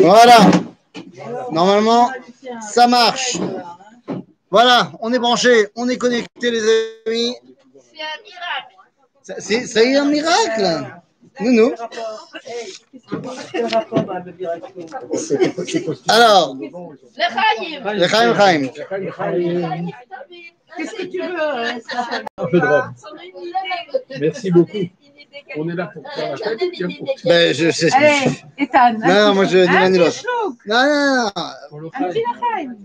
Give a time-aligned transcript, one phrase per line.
[0.00, 0.38] Voilà.
[1.50, 2.10] Normalement,
[2.70, 3.36] ça marche.
[4.50, 6.60] Voilà, on est branché, on est connecté, les
[7.06, 7.34] amis.
[7.92, 8.76] C'est un miracle.
[9.22, 10.86] Ça- C'est ça y est un miracle.
[11.40, 11.72] Nounou.
[16.08, 18.68] Alors, Le le Chaim Chaim.
[20.76, 22.94] Qu'est-ce que tu veux hein, ça Un peu de rhum.
[23.36, 24.78] Univers, Merci beaucoup.
[25.56, 26.54] On est là pour faire la
[27.24, 27.92] Ben, je sais.
[27.92, 28.92] Allez, Ethan.
[28.98, 30.12] Non, non, moi je dis l'un l'autre.
[30.12, 30.56] chaud.
[30.66, 31.30] Non, non,
[31.80, 31.90] non.
[31.94, 32.76] Un petit lachaim.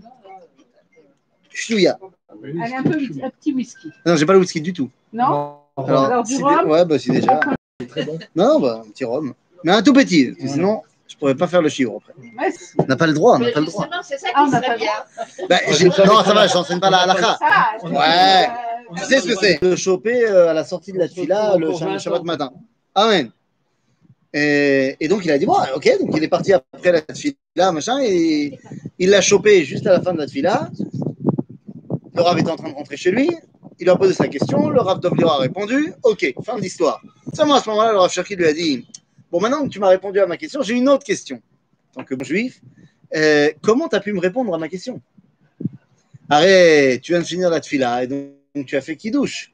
[2.62, 3.90] Allez, un peu un petit whisky.
[4.06, 4.90] Non, j'ai pas le whisky du tout.
[5.12, 5.58] Non?
[5.76, 6.70] Alors, Alors, du rhum?
[6.70, 7.40] Ouais, bah si déjà.
[7.88, 8.18] très bon.
[8.34, 9.34] Non, bah un petit rhum.
[9.64, 12.12] Mais un tout petit, sinon, je pourrais pas faire le chiot après.
[12.20, 13.88] Ouais, On n'a pas le droit, on n'a pas le droit.
[14.02, 15.46] c'est ça Ah, qui pas serait bien.
[15.48, 15.56] Bah,
[16.06, 17.38] non, ça va, je t'enseigne pas la halakha.
[17.82, 17.90] Ouais.
[17.96, 21.56] euh, Tu sais ce que c'est De choper euh, à la sortie de la tefila
[21.56, 22.52] le Shabbat matin.
[22.94, 23.30] Amen.
[24.34, 27.72] Et, et donc il a dit, bon, ok, donc il est parti après la tefila,
[27.72, 28.58] machin, et
[28.98, 30.68] il l'a chopé juste à la fin de la tefila.
[32.14, 33.30] Le Rav était en train de rentrer chez lui,
[33.80, 37.00] il lui a posé sa question, le Rav Dovliro a répondu, ok, fin de l'histoire.
[37.32, 38.86] Seulement à ce moment-là, le Rav Cherki lui a dit,
[39.30, 41.40] bon, maintenant que tu m'as répondu à ma question, j'ai une autre question.
[41.90, 42.60] En tant que bon juif,
[43.16, 45.00] euh, comment tu as pu me répondre à ma question?
[46.28, 49.52] Arrête, tu viens de finir la tefila, et donc, donc tu as fait qui douche.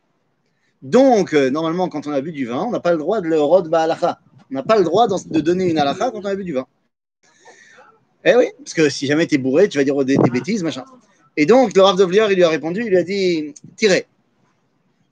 [0.83, 3.27] Donc, euh, normalement, quand on a bu du vin, on n'a pas le droit de
[3.27, 4.21] le rod ba'alacha.
[4.51, 6.67] On n'a pas le droit de donner une alacha quand on a bu du vin.
[8.25, 10.63] Eh oui, parce que si jamais tu es bourré, tu vas dire des, des bêtises,
[10.63, 10.85] machin.
[11.37, 14.07] Et donc, le Rav Dovlier, il lui a répondu, il lui a dit, tirez.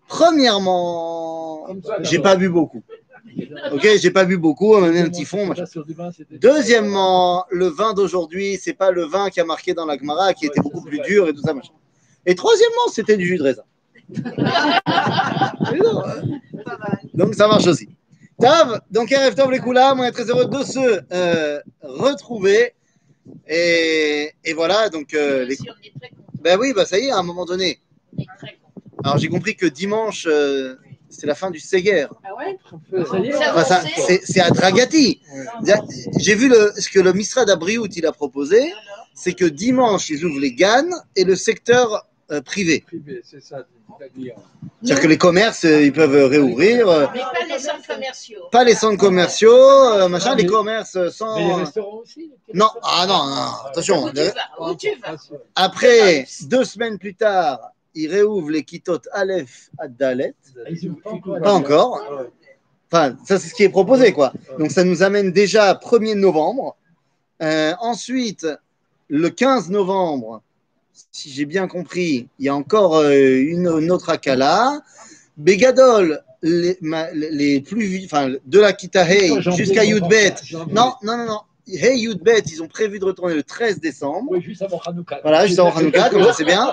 [0.09, 1.67] Premièrement,
[2.01, 2.83] j'ai pas bu beaucoup.
[3.73, 5.53] Ok, j'ai pas bu beaucoup, on m'a mis un petit fond,
[6.31, 10.47] Deuxièmement, le vin d'aujourd'hui, c'est pas le vin qui a marqué dans la Gemara, qui
[10.47, 11.73] était beaucoup plus dur et tout ça, machin.
[12.27, 13.63] Et troisièmement, c'était du jus de raisin.
[17.15, 17.89] Donc ça marche aussi.
[18.41, 22.73] Tav, donc RF Tov les Koulam, on est très heureux de se euh, retrouver.
[23.47, 25.55] Et, et voilà, donc euh, les...
[25.55, 27.79] Si on est très content, ben oui, bah ça y est, à un moment donné.
[29.05, 30.75] Alors j'ai compris que dimanche, euh,
[31.13, 32.07] c'est la fin du Séguer.
[32.25, 32.59] Ah ouais
[33.55, 33.81] Enfin,
[34.25, 35.21] c'est à Dragati.
[36.19, 38.73] J'ai vu le, ce que le Misrad Abriout il a proposé,
[39.15, 42.83] c'est que dimanche ils ouvrent les gannes et le secteur euh, privé.
[42.87, 43.59] Privé, c'est ça.
[43.99, 44.35] c'est-à-dire-
[45.01, 48.41] que les commerces euh, ils peuvent réouvrir, euh, Mais pas les centres commerciaux.
[48.51, 49.53] pas les centres commerciaux,
[49.93, 51.37] euh, machin, les commerces sans.
[51.37, 54.05] Mais les restaurants aussi les Non, ah non, non, attention.
[54.05, 58.51] Où tu vas Où tu vas Ah, c'est- Après, deux semaines plus tard, ils réouvrent
[58.51, 60.35] les kitotes Aleph à Dalet.
[60.67, 62.01] Ah, pas encore.
[62.11, 62.23] Ah.
[62.91, 64.33] Enfin, ça c'est ce qui est proposé, quoi.
[64.59, 66.77] Donc ça nous amène déjà à 1er novembre.
[67.43, 68.47] Euh, ensuite,
[69.09, 70.43] le 15 novembre,
[71.11, 74.83] si j'ai bien compris, il y a encore euh, une, une autre Akala.
[75.39, 80.35] Bégadol, les, ma- les plus, enfin, de la Kitahei jusqu'à Yudbet.
[80.71, 81.41] Non, non, non, non.
[81.69, 84.29] Hey Yudbet, ils ont prévu de retourner le 13 décembre.
[84.33, 85.21] Oui, juste avant Hanouka.
[85.23, 86.73] Voilà, juste avant Hanouka, comme ça c'est bien.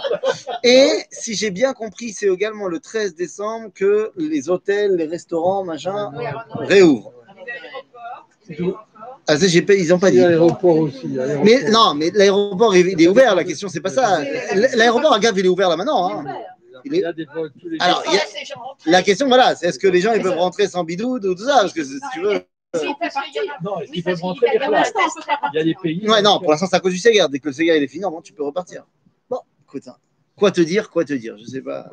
[0.64, 5.64] Et si j'ai bien compris, c'est également le 13 décembre que les hôtels, les restaurants,
[5.64, 6.12] machin,
[6.56, 7.14] réouvrent.
[9.28, 10.18] Ah, ça, j'ai pas, ils n'ont pas dit.
[10.18, 11.08] l'aéroport aussi.
[11.44, 14.22] Mais non, mais l'aéroport il il est ouvert, la question c'est pas ça.
[14.74, 16.10] L'aéroport à Gave il est ouvert là maintenant.
[16.26, 16.26] hein.
[16.86, 18.90] Il y a des vols tous les Alors, a-.
[18.90, 21.38] La question voilà, c'est est-ce que les gens ils peuvent rentrer sans bidou ou tout
[21.46, 22.42] ça Parce que si tu veux.
[22.72, 22.80] A-
[23.64, 24.84] Non, est-ce qu'ils peuvent rentrer y a.
[25.54, 26.08] Il y a des pays.
[26.08, 27.28] Ouais, non, pour l'instant c'est à cause du Ségar.
[27.28, 28.86] Dès que le il est fini, normalement tu peux repartir.
[29.30, 29.96] Bon, écoute, hein.
[30.36, 31.90] quoi te dire, quoi te dire, je sais pas.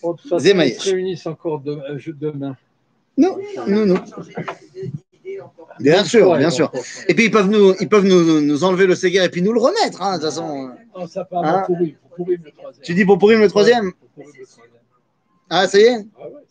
[0.00, 0.74] Façon, Zemaïch.
[0.76, 2.56] ils se réunissent encore de- euh, demain.
[3.16, 3.38] Non,
[3.68, 4.00] non, non.
[5.78, 6.72] Bien sûr, bien sûr.
[7.06, 9.52] Et puis ils peuvent nous, ils peuvent nous, nous enlever le Ségar et puis nous
[9.52, 10.02] le remettre.
[10.02, 10.72] Hein, de toute façon.
[10.96, 12.84] Non, ça part Hein pour Pourim, pour Pourim le troisième.
[12.84, 13.92] Tu dis pour Pourim le troisième.
[15.50, 16.42] Ah, ça y est Ah ouais,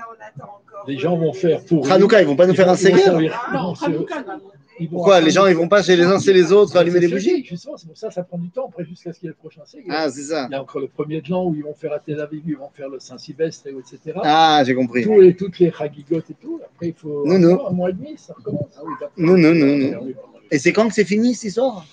[0.00, 0.84] là, là, on attend encore.
[0.86, 1.90] Les gens vont faire Pourim.
[1.92, 3.84] Hanouka, ils vont pas nous faire un ils vont Ségar servir- ils Non, vont se-
[3.84, 4.40] Hanouka, non.
[4.78, 7.00] ils vont Pourquoi Les gens ils vont pas chez les uns chez les autres allumer
[7.00, 9.26] des bougies Justement, c'est pour ça que ça prend du temps après jusqu'à ce qu'il
[9.26, 9.96] y ait le prochain Ségar.
[9.98, 10.46] Ah, c'est ça.
[10.48, 12.42] Il y a encore le premier de l'an où ils vont faire à Tel Aviv,
[12.46, 14.18] ils vont faire le Saint-Sylvestre, et etc.
[14.24, 15.04] Ah, j'ai compris.
[15.04, 16.60] Tous les, toutes les chagigotes et tout.
[16.64, 17.54] Après, il faut Non, un, non.
[17.56, 18.68] Mois, un mois et demi, ça recommence.
[18.76, 19.12] Ah oui, d'accord.
[19.18, 20.14] Non, non, non, non.
[20.16, 20.34] Ah.
[20.52, 21.84] Et c'est quand que c'est fini cette histoire?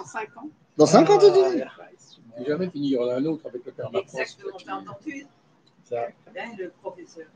[0.00, 0.48] En 5 ans.
[0.76, 1.82] Dans 50 ans Ah,
[2.38, 2.88] C'est jamais fini.
[2.90, 4.06] Il y en a un autre avec le père Macron.
[4.18, 5.26] Exactement, t'as entendu
[5.84, 5.96] ça.
[6.36, 7.26] hein, le professeur.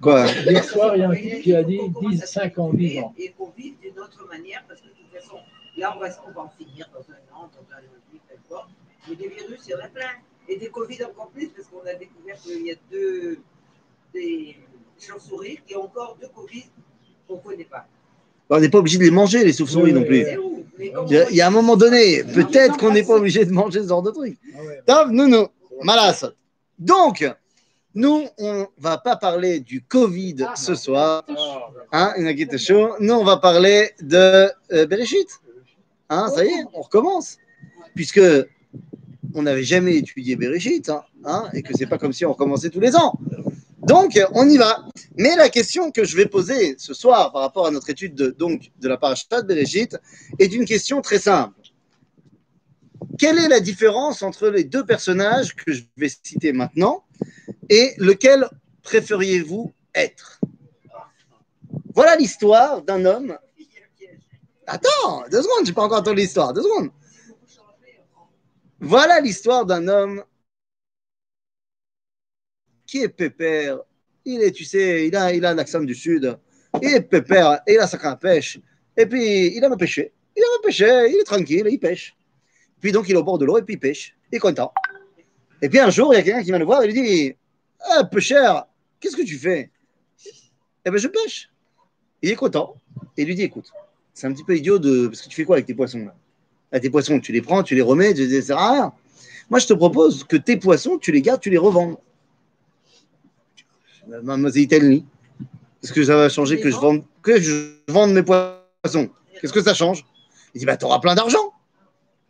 [0.00, 2.98] Quoi Hier soir, il y a un type qui a dit 10, 5 ans, 10
[3.00, 3.14] ans.
[3.18, 5.38] Et qu'on vive d'une autre manière, parce que de toute façon,
[5.76, 8.70] là, on va, on va en finir dans un an, dans un an, peu importe.
[9.08, 10.10] Mais des virus, il y en a plein.
[10.48, 13.38] Et des Covid encore plus, parce qu'on a découvert qu'il y a deux
[14.14, 14.56] des
[14.98, 16.64] chauves-souris qui ont encore deux Covid
[17.26, 17.86] qu'on ne connaît pas.
[18.50, 20.24] On n'est pas obligé de les manger, les souffles-souris non plus.
[20.38, 23.44] Où Il y, a, il y a un moment donné, peut-être qu'on n'est pas obligé
[23.44, 24.38] de manger ce genre de truc.
[24.54, 24.82] Ah ouais.
[24.86, 25.48] Top, non, non.
[25.82, 26.24] Malas.
[26.78, 27.30] Donc,
[27.98, 31.24] Nous, on va pas parler du Covid Ah, ce soir.
[31.90, 32.96] Ah, Hein.
[33.00, 35.26] Nous, on va parler de euh, Bereshit.
[36.08, 37.38] Hein, ça y est, on recommence.
[37.96, 38.20] Puisque
[39.34, 42.70] on n'avait jamais étudié Bereshit, hein, hein, et que c'est pas comme si on recommençait
[42.70, 43.18] tous les ans.
[43.82, 44.86] Donc, on y va.
[45.16, 48.28] Mais la question que je vais poser ce soir par rapport à notre étude de,
[48.28, 49.96] donc, de la de Bereshit
[50.38, 51.58] est une question très simple.
[53.18, 57.02] Quelle est la différence entre les deux personnages que je vais citer maintenant
[57.68, 58.48] et lequel
[58.82, 60.40] préfériez-vous être?
[61.94, 63.36] Voilà l'histoire d'un homme.
[64.66, 66.52] Attends, deux secondes, j'ai pas encore entendu l'histoire.
[66.52, 66.90] Deux secondes.
[68.80, 70.22] Voilà l'histoire d'un homme
[72.86, 73.78] qui est pépère.
[74.24, 76.38] Il est, tu sais, il a, il a un accent du sud.
[76.82, 78.58] Il est pépère et il a sa à pêche.
[78.96, 80.12] Et puis, il aime pêcher.
[80.36, 82.16] Il aime pêcher, il est tranquille, il pêche.
[82.80, 84.16] Puis donc, il est au bord de l'eau et puis il pêche.
[84.30, 84.72] Il est content.
[85.60, 87.36] Et puis un jour, il y a quelqu'un qui vient le voir et lui dit
[87.80, 88.66] Ah, pêcheur,
[89.00, 89.70] qu'est-ce que tu fais?
[90.84, 91.50] Eh bien, je pêche.
[92.22, 92.74] Il est content.
[93.16, 93.70] Et il lui dit Écoute,
[94.14, 95.08] c'est un petit peu idiot de.
[95.08, 96.14] Parce que tu fais quoi avec tes poissons là?
[96.72, 98.92] Ah, Tes poissons, tu les prends, tu les remets, tu à rien.
[99.48, 101.98] Moi, je te propose que tes poissons, tu les gardes, tu les revends.
[104.06, 105.02] Mademoiselle
[105.82, 109.10] Est-ce que ça va changer que je vende, que je vende mes poissons?
[109.40, 110.04] Qu'est-ce que ça change?
[110.54, 111.52] Il dit Bah, tu auras plein d'argent.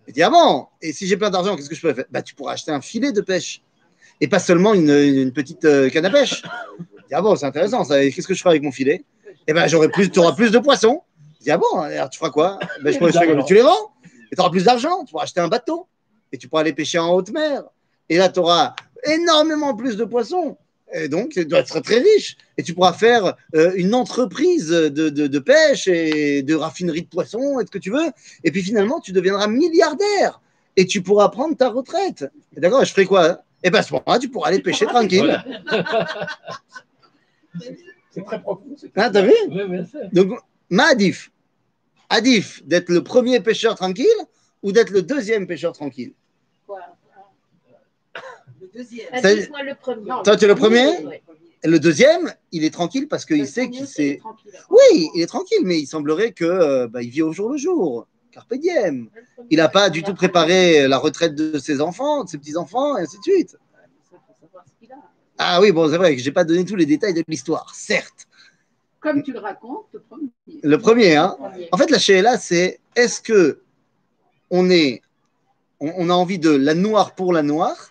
[0.07, 2.05] Il dit Ah bon Et si j'ai plein d'argent, qu'est-ce que je peux faire?
[2.11, 3.63] Bah, tu pourras acheter un filet de pêche.
[4.21, 6.43] Et pas seulement une, petite euh, canne à pêche.
[6.43, 9.05] Dit Ah bon, c'est intéressant Qu'est-ce que je ferai avec mon filet?
[9.47, 11.03] Eh ben, j'aurai plus, tu auras plus de poissons.
[11.41, 12.59] Dit Ah bon Alors, tu feras quoi?
[12.83, 13.93] Ben, je comme- Tu les vends
[14.31, 15.05] et tu auras plus d'argent.
[15.05, 15.87] Tu pourras acheter un bateau.
[16.33, 17.63] Et tu pourras aller pêcher en haute mer.
[18.09, 18.75] Et là, tu auras
[19.05, 20.59] énormément plus de poissons.
[20.93, 22.37] Et donc, tu dois être très riche.
[22.57, 27.67] Et tu pourras faire euh, une entreprise de, pêche et de raffinerie de poissons et
[27.67, 28.11] ce que tu veux.
[28.45, 30.41] Et puis finalement, tu deviendras milliardaire.
[30.77, 32.27] Et tu pourras prendre ta retraite.
[32.57, 33.43] Et D'accord Je ferai quoi?
[33.63, 35.43] Et bien à ce moment-là, tu pourras aller pêcher tranquille.
[38.11, 38.65] C'est très profond.
[38.97, 39.33] Hein, T'as vu
[39.91, 40.39] c'est- Donc,
[40.71, 41.31] ma Adif.
[42.09, 44.07] Adif, d'être le premier pêcheur tranquille
[44.63, 46.15] ou d'être le deuxième pêcheur tranquille?
[46.67, 46.81] Quoi?
[48.61, 49.07] Le deuxième.
[49.13, 50.11] Ah, Ça- Dites-moi le premier.
[50.25, 50.87] Toi, tu es le premier?
[51.05, 51.15] Oui.
[51.65, 54.19] Le deuxième, il est tranquille parce qu'il sait qu'il sait.
[54.21, 54.53] tranquille.
[54.71, 57.57] Oui, il est tranquille, mais il semblerait que euh, bah, il vit au jour le
[57.59, 58.07] jour.
[58.39, 59.09] Carpe diem.
[59.51, 63.03] Il n'a pas du tout préparé la retraite de ses enfants, de ses petits-enfants, et
[63.03, 63.57] ainsi de suite.
[65.39, 67.75] Ah oui, bon, c'est vrai que je n'ai pas donné tous les détails de l'histoire,
[67.75, 68.27] certes.
[69.01, 70.31] Comme tu le racontes, le premier.
[70.63, 71.37] Le premier, hein.
[71.73, 73.61] En fait, la là, c'est est-ce que
[74.51, 75.03] on est,
[75.81, 77.91] on, on a envie de la noire pour la noire,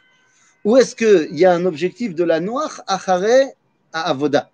[0.64, 3.54] ou est-ce qu'il y a un objectif de la noire à Haré,
[3.94, 4.50] à Avoda.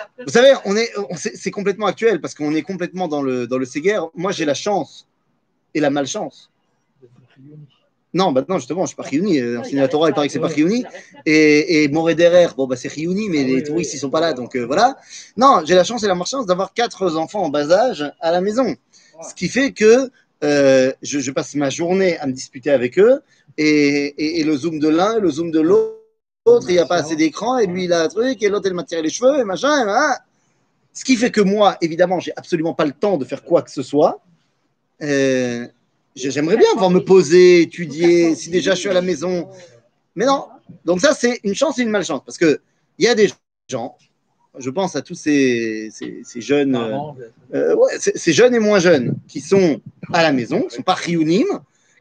[0.00, 0.24] Après.
[0.24, 3.58] Vous savez, on est, on- c'est complètement actuel parce qu'on est complètement dans le dans
[3.58, 4.00] le Séguer.
[4.14, 5.06] Moi, j'ai la chance
[5.74, 6.50] et la malchance.
[8.12, 9.40] Non, bah non, justement, je suis pas Riouni.
[9.58, 10.48] Enseigner la Torah, il paraît que c'est pas.
[10.48, 10.84] Riouni.
[11.26, 14.32] Et, et Moréderer, bon, bah, c'est Riouni, mais Ah les touristes, ils sont pas là,
[14.32, 14.96] donc euh, voilà.
[15.36, 18.40] Non, j'ai la chance et la malchance d'avoir quatre enfants en bas âge à la
[18.40, 18.74] maison.
[19.28, 20.10] Ce qui fait que
[20.42, 23.20] euh, je, je passe ma journée à me disputer avec eux,
[23.58, 25.99] et, et- et le zoom de l'un et le zoom de l'autre,
[26.68, 28.74] il n'y a pas assez d'écran, et lui, il a un truc, et l'autre, il
[28.74, 30.16] m'a tiré les cheveux, et machin, et machin.
[30.92, 33.70] Ce qui fait que moi, évidemment, j'ai absolument pas le temps de faire quoi que
[33.70, 34.20] ce soit.
[35.02, 35.66] Euh,
[36.16, 39.48] j'ai- J'aimerais bien pouvoir me poser, étudier, si déjà je suis à la maison.
[40.16, 40.46] Mais non.
[40.84, 42.22] Donc ça, c'est une chance et une malchance.
[42.26, 42.58] Parce qu'il
[42.98, 43.30] y a des
[43.68, 43.96] gens,
[44.58, 46.98] je pense à tous ces, ces- ces jeunes, euh,
[47.54, 49.80] euh, ouais, ces ces jeunes et moins jeunes, qui sont
[50.12, 51.46] à la maison, qui sont pas riounim,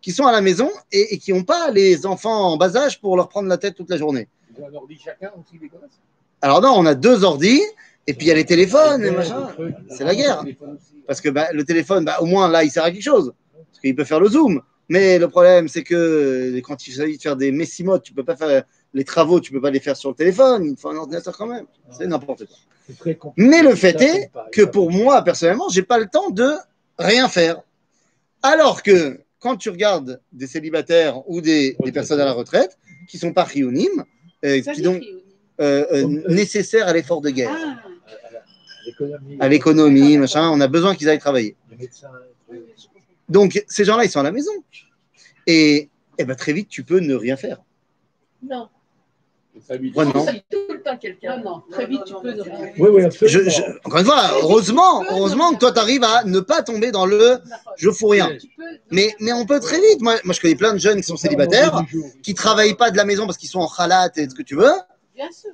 [0.02, 3.00] qui sont à la maison et, et qui n'ont pas les enfants en bas âge
[3.00, 4.28] pour leur prendre la tête toute la journée.
[4.60, 6.00] Ils ont un ordi chacun aussi, les gosses
[6.42, 7.62] Alors non, on a deux ordis,
[8.08, 9.50] et puis il y a les téléphones et machin.
[9.90, 10.44] C'est la guerre.
[11.08, 13.34] Parce que bah, le téléphone, bah, au moins là, il sert à quelque chose.
[13.54, 14.62] Parce qu'il peut faire le zoom.
[14.90, 18.36] Mais le problème, c'est que quand il s'agit de faire des messimotes, tu peux pas
[18.36, 18.64] faire
[18.94, 20.66] les travaux, tu peux pas les faire sur le téléphone.
[20.66, 21.66] Il faut un ordinateur quand même.
[21.92, 22.58] C'est n'importe quoi.
[23.38, 26.50] Mais le fait est que pour moi, personnellement, j'ai pas le temps de
[26.98, 27.62] rien faire.
[28.42, 33.20] Alors que quand tu regardes des célibataires ou des, des personnes à la retraite qui
[33.20, 34.04] sont pas rionimes, euh,
[34.42, 35.04] qui j'ai donc
[35.60, 41.10] euh, euh, nécessaires à l'effort de guerre, Ah, à l'économie, machin, on a besoin qu'ils
[41.10, 41.56] aillent travailler.
[43.28, 44.52] Donc ces gens-là, ils sont à la maison.
[45.46, 47.62] Et, eh ben, très vite, tu peux ne rien faire.
[48.42, 48.70] Non.
[49.60, 50.26] Et ça lui- Ouais, non.
[50.26, 51.38] C'est tout le temps quelqu'un.
[51.38, 52.32] Non, non, très vite, tu non, peux.
[52.32, 53.44] non, ne c'est rien pas- Oui, oui, absolument.
[53.44, 56.92] Je, je- encore une fois, heureusement, heureusement que toi, tu arrives à ne pas tomber
[56.92, 57.40] dans le
[57.78, 58.30] je fous rien.
[58.92, 60.02] Mais, mais on peut très vite.
[60.02, 61.84] Moi, moi, je connais plein de jeunes qui sont célibataires,
[62.24, 64.56] qui travaillent pas de la maison parce qu'ils sont en khalat et ce que tu
[64.56, 64.72] veux.
[65.16, 65.52] Bien sûr.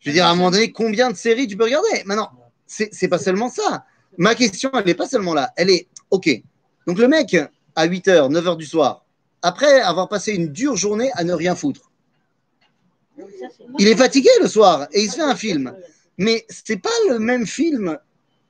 [0.00, 2.02] Je veux dire, à un moment donné, combien de séries tu peux regarder?
[2.04, 2.30] Maintenant,
[2.66, 3.84] c'est c'est pas seulement ça.
[4.18, 5.50] Ma question, elle n'est pas seulement là.
[5.56, 6.30] Elle est, OK.
[6.86, 7.36] Donc, le mec,
[7.74, 9.04] à 8h, 9h du soir,
[9.42, 11.90] après avoir passé une dure journée à ne rien foutre,
[13.78, 15.74] Il est fatigué le soir et il se fait un film.
[16.18, 17.98] Mais c'est pas le même film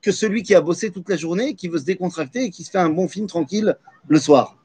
[0.01, 2.71] que celui qui a bossé toute la journée, qui veut se décontracter et qui se
[2.71, 4.55] fait un bon film tranquille le soir.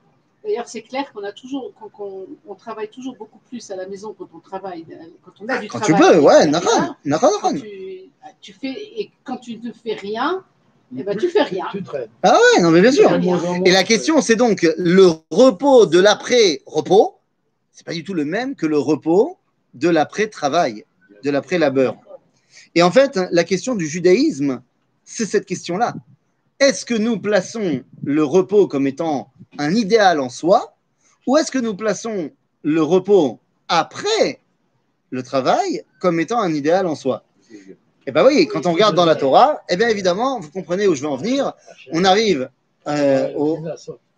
[0.44, 3.86] D'ailleurs, c'est clair qu'on a toujours, qu'on, qu'on- on travaille toujours beaucoup plus à la
[3.86, 4.84] maison quand on travaille,
[5.24, 6.14] quand on a du Quand tu travail.
[6.14, 10.44] peux, ouais, Et Naran, Naran, tu, tu fais, et quand tu ne fais rien,
[10.96, 11.66] eh ben, tu fais rien.
[11.70, 11.82] Tu.
[12.24, 13.08] Ah ouais, non mais bien sûr.
[13.64, 17.14] Et la question, c'est donc le repos de l'après-repos,
[17.70, 19.38] c'est pas du tout le même que le repos
[19.74, 20.84] de l'après-travail,
[21.24, 21.96] de l'après-labeur.
[22.74, 24.62] Et en fait, la question du judaïsme,
[25.04, 25.94] c'est cette question-là.
[26.58, 30.76] Est-ce que nous plaçons le repos comme étant un idéal en soi,
[31.26, 32.30] ou est-ce que nous plaçons
[32.62, 34.40] le repos après
[35.10, 37.24] le travail comme étant un idéal en soi?
[38.06, 40.94] Eh bien oui, quand on regarde dans la Torah, eh bien évidemment, vous comprenez où
[40.94, 41.52] je veux en venir,
[41.92, 42.48] on arrive
[42.88, 43.58] euh, au,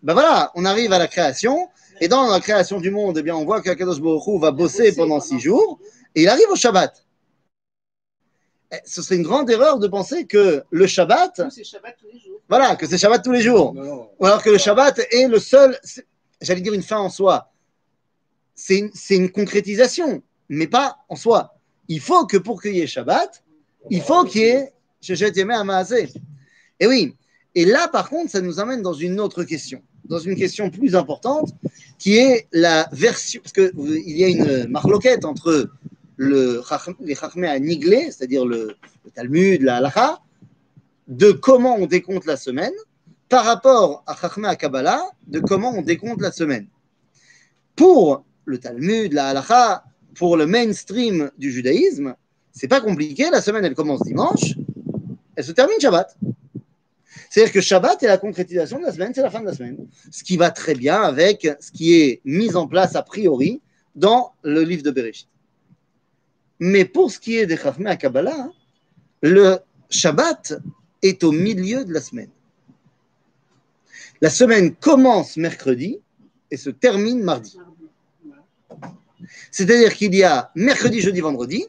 [0.01, 1.69] ben voilà, on arrive à la création,
[2.01, 5.19] et dans la création du monde, eh bien, on voit qu'Akadosh Baruch va bosser pendant
[5.19, 5.79] six jours,
[6.13, 7.05] et il arrive au Shabbat.
[8.71, 12.39] Eh, Ce serait une grande erreur de penser que le Shabbat, Shabbat tous les jours.
[12.49, 14.09] voilà, que c'est Shabbat tous les jours, Non, non.
[14.19, 15.77] ou alors que le Shabbat est le seul,
[16.41, 17.51] j'allais dire une fin en soi.
[18.55, 21.55] C'est une, c'est une concrétisation, mais pas en soi.
[21.87, 23.43] Il faut que pour qu'il y ait Shabbat,
[23.89, 25.31] il faut qu'il y ait Shechet.
[26.79, 27.15] Et oui,
[27.53, 30.95] et là par contre, ça nous amène dans une autre question, dans une question plus
[30.95, 31.53] importante,
[31.97, 35.69] qui est la version, parce qu'il y a une marloquette entre
[36.17, 36.61] le,
[37.01, 40.19] les Chachmé à Niglé, c'est-à-dire le, le Talmud, la Halacha,
[41.07, 42.73] de comment on décompte la semaine,
[43.29, 46.67] par rapport à Chachmé à Kabbalah, de comment on décompte la semaine.
[47.75, 49.83] Pour le Talmud, la Halacha,
[50.15, 52.15] pour le mainstream du judaïsme,
[52.51, 54.53] c'est pas compliqué, la semaine elle commence dimanche,
[55.35, 56.15] elle se termine Shabbat.
[57.35, 59.89] C'est-à-dire que Shabbat est la concrétisation de la semaine, c'est la fin de la semaine.
[60.09, 63.61] Ce qui va très bien avec ce qui est mis en place a priori
[63.93, 65.27] dans le livre de Bereshit.
[66.61, 68.53] Mais pour ce qui est des Chachmé à Kabbalah, hein,
[69.21, 69.57] le
[69.89, 70.53] Shabbat
[71.01, 72.29] est au milieu de la semaine.
[74.21, 75.99] La semaine commence mercredi
[76.51, 77.57] et se termine mardi.
[79.51, 81.65] C'est-à-dire qu'il y a mercredi, jeudi, vendredi,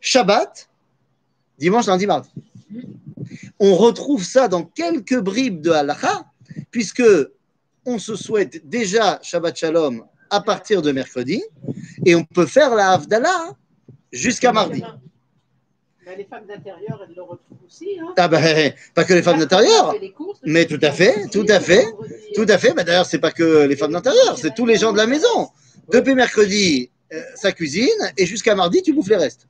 [0.00, 0.70] Shabbat,
[1.58, 2.30] dimanche, lundi, mardi.
[3.60, 6.24] On retrouve ça dans quelques bribes de halakha,
[6.70, 7.04] puisque
[7.86, 11.42] on se souhaite déjà Shabbat Shalom à partir de mercredi,
[12.04, 13.52] et on peut faire la Havdalah
[14.12, 14.82] jusqu'à mardi.
[16.16, 17.98] Les femmes d'intérieur, elles le retrouvent aussi.
[17.98, 18.12] Hein.
[18.16, 19.94] Ah ben, pas que les femmes d'intérieur,
[20.44, 21.86] mais tout à fait, tout à fait,
[22.34, 22.74] tout à fait.
[22.74, 25.48] D'ailleurs, c'est pas que les femmes d'intérieur, c'est tous les gens de la maison.
[25.90, 29.46] Depuis mercredi, euh, ça cuisine, et jusqu'à mardi, tu bouffes les restes.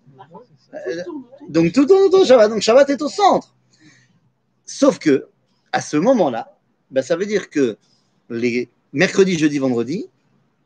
[0.74, 1.02] Euh,
[1.48, 2.50] Donc tout tourne autour de Shabbat.
[2.50, 3.53] Donc Shabbat est au centre.
[4.66, 5.26] Sauf que,
[5.72, 6.56] à ce moment-là,
[6.90, 7.76] ben, ça veut dire que
[8.30, 10.08] les mercredis, jeudi, vendredi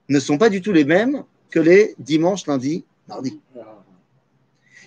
[0.08, 3.40] ne sont pas du tout les mêmes que les dimanches, lundi, mardi.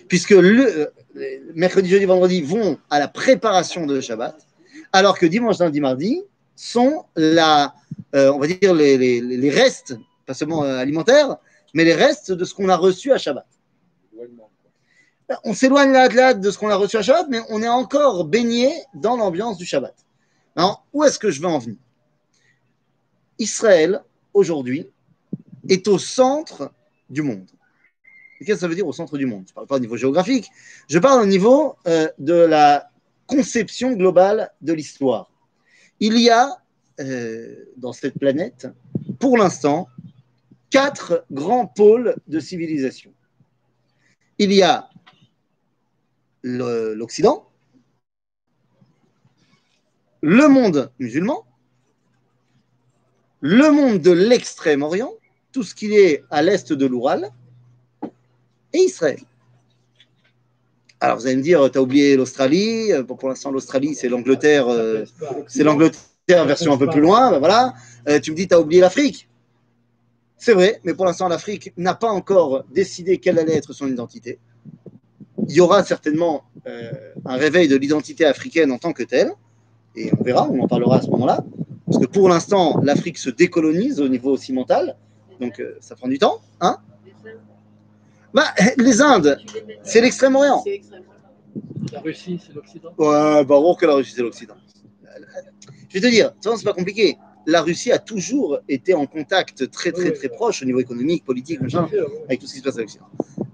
[0.08, 4.46] Puisque le, euh, mercredi, jeudi, vendredi vont à la préparation de Shabbat,
[4.92, 6.22] alors que dimanche, lundi, mardi
[6.54, 7.74] sont la,
[8.14, 11.36] euh, les restes, pas seulement euh, alimentaires,
[11.74, 13.46] mais les restes de ce qu'on a reçu à Shabbat.
[15.44, 18.24] On s'éloigne là, là de ce qu'on a reçu à Shabbat, mais on est encore
[18.24, 19.94] baigné dans l'ambiance du Shabbat.
[20.56, 21.78] Alors, où est-ce que je veux en venir?
[23.38, 24.02] Israël,
[24.34, 24.88] aujourd'hui,
[25.68, 26.72] est au centre
[27.08, 27.48] du monde.
[28.38, 29.44] Qu'est-ce que ça veut dire au centre du monde?
[29.46, 30.50] Je ne parle pas au niveau géographique,
[30.88, 32.90] je parle au niveau euh, de la
[33.26, 35.30] conception globale de l'histoire.
[36.00, 36.58] Il y a
[37.00, 38.68] euh, dans cette planète,
[39.18, 39.88] pour l'instant,
[40.70, 43.12] quatre grands pôles de civilisation.
[44.38, 44.88] Il y a
[46.42, 47.48] l'Occident,
[50.22, 51.44] le monde musulman,
[53.40, 55.12] le monde de l'extrême-orient,
[55.52, 57.30] tout ce qui est à l'est de l'Oural,
[58.72, 59.20] et Israël.
[61.00, 62.92] Alors vous allez me dire, tu as oublié l'Australie.
[62.92, 65.04] Euh, pour l'instant, l'Australie, c'est l'Angleterre, euh,
[65.48, 67.32] c'est l'Angleterre version un peu plus loin.
[67.32, 67.74] ben voilà.
[68.08, 69.28] Euh, tu me dis, tu as oublié l'Afrique.
[70.36, 74.38] C'est vrai, mais pour l'instant, l'Afrique n'a pas encore décidé quelle allait être son identité.
[75.48, 76.90] Il y aura certainement euh,
[77.24, 79.32] un réveil de l'identité africaine en tant que telle,
[79.96, 81.44] et on verra, on en parlera à ce moment-là.
[81.86, 84.96] Parce que pour l'instant, l'Afrique se décolonise au niveau cimental,
[85.40, 86.40] donc euh, ça prend du temps.
[86.60, 86.78] Hein
[88.32, 88.44] bah,
[88.78, 89.38] les Indes,
[89.82, 90.64] c'est l'extrême-orient.
[91.92, 92.90] La Russie, c'est l'Occident.
[92.96, 94.54] Ouais, bah, que la Russie, c'est l'Occident.
[95.88, 97.18] Je vais te dire, c'est pas compliqué.
[97.46, 101.60] La Russie a toujours été en contact très, très, très proche au niveau économique, politique,
[101.60, 101.88] machin,
[102.26, 103.06] avec tout ce qui se passe à l'Occident.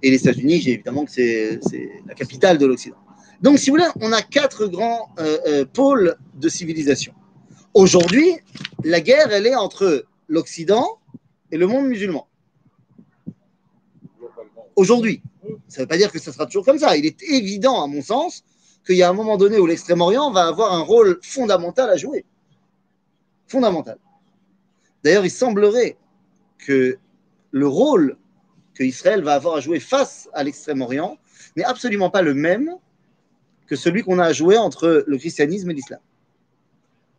[0.03, 2.97] Et les États-Unis, évidemment que c'est c'est la capitale de l'Occident.
[3.41, 7.15] Donc, si vous voulez, on a quatre grands euh, euh, pôles de civilisation.
[7.73, 8.33] Aujourd'hui,
[8.85, 10.99] la guerre, elle est entre l'Occident
[11.53, 12.27] et le monde musulman.
[14.79, 15.23] aujourd'hui.
[15.69, 16.97] Ça ne veut pas dire que ça sera toujours comme ça.
[16.97, 18.45] Il est évident, à mon sens,
[18.87, 22.25] qu'il y a un moment donné où l'Extrême-Orient va avoir un rôle fondamental à jouer.
[23.47, 23.99] Fondamental.
[25.03, 25.97] D'ailleurs, il semblerait
[26.59, 26.99] que
[27.51, 28.18] le rôle
[28.79, 31.19] que Israël va avoir à jouer face à l'Extrême-Orient
[31.57, 32.71] n'est absolument pas le même
[33.67, 36.01] que celui qu'on a à jouer entre le christianisme et l'islam.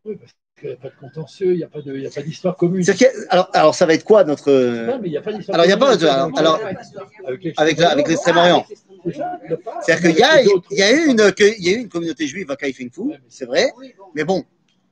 [0.06, 2.84] Oui, parce qu'il n'y a pas de contentieux, il n'y a pas d'histoire commune.
[3.30, 4.52] Alors, alors, ça va être quoi notre.
[4.52, 6.38] Non, mais il n'y a pas d'histoire Alors, il y a pas commune.
[6.38, 6.60] alors-
[7.58, 8.66] Avec l'extrême-orient.
[9.86, 12.28] C'est-à-dire qu'il y a, y a eu une, que- il y a eu une communauté
[12.28, 13.72] juive à Kaifengfu, c'est vrai,
[14.16, 14.44] mais bon.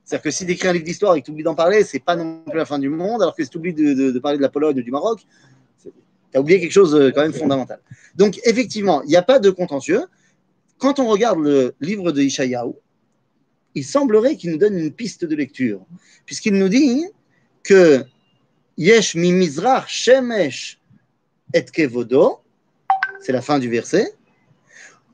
[0.04, 1.98] C'est-à-dire que si tu écris un livre d'histoire et que tu oublies d'en parler, c'est
[1.98, 4.18] pas non plus la fin du monde, alors que si tu oublies de, de- de
[4.18, 5.20] parler de la Pologne ou du Maroc,
[6.30, 7.80] tu as oublié quelque chose euh, quand même fondamental.
[8.14, 10.04] Donc, effectivement, il n'y a pas de contentieux.
[10.78, 12.72] Quand on regarde le livre de Ishayahu,
[13.74, 15.84] il semblerait qu'il nous donne une piste de lecture,
[16.26, 17.04] puisqu'il nous dit
[17.62, 18.04] que
[18.76, 20.78] Yesh mi mizrach shemesh
[21.52, 22.40] et kevodo,
[23.20, 24.12] c'est la fin du verset,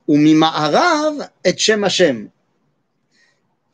[0.06, 2.28] ou mi ma'arav et shem Hashem.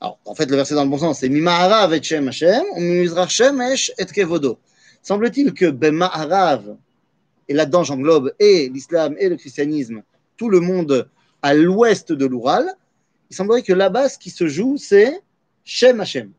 [0.00, 2.62] Alors, en fait, le verset dans le bon sens, c'est mi ma'arav et shem Hashem,
[2.76, 4.58] ou mi mizrach shemesh et kevodo.
[5.02, 6.76] Semble-t-il que ben ma'arav,
[7.50, 10.02] et là-dedans j'englobe et l'islam et le christianisme,
[10.36, 11.10] tout le monde
[11.42, 12.76] à l'ouest de l'Oural,
[13.28, 15.20] il semblerait que là-bas, ce qui se joue, c'est
[15.64, 16.30] Shem Hashem.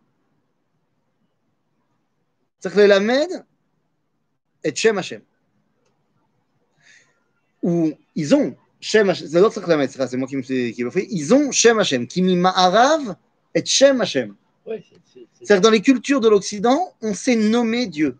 [2.59, 3.45] C'est-à-dire que le Lamed
[4.63, 5.21] est Shem Hashem.
[7.61, 12.07] Où ils ont Shem Hashem, c'est moi qui me l'ai fait, ils ont Shem Hashem,
[12.07, 13.17] qui mi ma'arav
[13.53, 14.33] et Shem Hashem.
[14.65, 18.17] C'est-à-dire que dans les cultures de l'Occident, on sait nommer Dieu.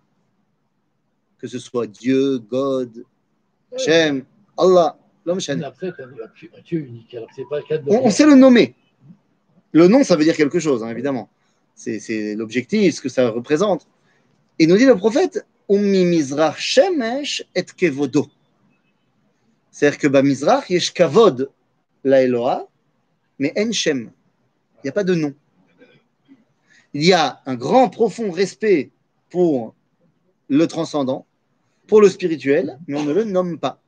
[1.42, 3.04] Que ce soit Dieu, God,
[3.74, 4.24] Hashem,
[4.58, 5.40] Allah, l'homme
[7.88, 8.76] on, on sait le nommer.
[9.72, 11.30] Le nom, ça veut dire quelque chose, hein, évidemment.
[11.74, 13.88] C'est l'objectif, ce que ça représente.
[14.60, 18.28] Et nous dit le prophète, Ummi Mizrach Shemesh et Kevodo.
[19.72, 21.50] C'est-à-dire que bah, Mizrach, yesh Kavod
[22.04, 22.68] la Eloha,
[23.40, 24.12] mais En Shem.
[24.78, 25.34] Il n'y a pas de nom.
[26.94, 28.92] Il y a un grand, profond respect
[29.30, 29.74] pour
[30.50, 31.26] le transcendant,
[31.88, 33.80] pour le spirituel, mais on ne le nomme pas.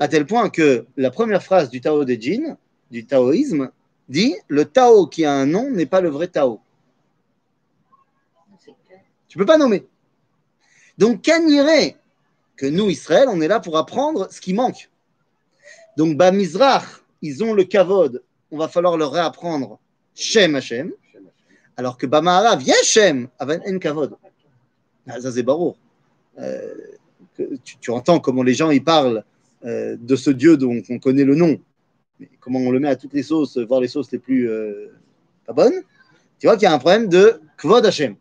[0.00, 2.56] À tel point que la première phrase du Tao de Jin,
[2.90, 3.70] du taoïsme,
[4.08, 6.60] dit le Tao qui a un nom n'est pas le vrai Tao.
[9.28, 9.86] Tu peux pas nommer.
[10.98, 11.96] Donc, Kaniré,
[12.56, 14.90] que nous, Israël, on est là pour apprendre ce qui manque?
[15.96, 16.84] Donc, Ba Mizrach,
[17.22, 19.78] ils ont le Kavod, on va falloir leur réapprendre
[20.14, 20.92] Shem Hashem,
[21.78, 24.16] alors que Ba Ma'arav, Yeshem, Avan En Kavod.
[25.08, 25.42] Ah, Ça, c'est
[27.80, 29.24] tu, entends comment les gens ils parlent
[29.64, 31.58] euh, de ce Dieu dont on connaît le nom,
[32.20, 34.92] mais comment on le met à toutes les sauces, voire les sauces les plus euh,
[35.46, 35.82] pas bonnes,
[36.38, 38.16] tu vois qu'il y a un problème de Kvod Hashem.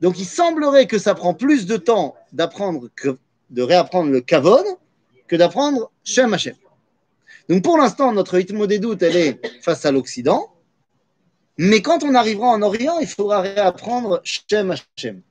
[0.00, 2.88] Donc il semblerait que ça prend plus de temps d'apprendre
[3.50, 4.64] de réapprendre le Kavod
[5.28, 6.54] que d'apprendre Shem Hashem.
[7.48, 10.54] Donc pour l'instant, notre rythme des doutes, elle est face à l'Occident,
[11.58, 15.22] mais quand on arrivera en Orient, il faudra réapprendre Shem Hashem.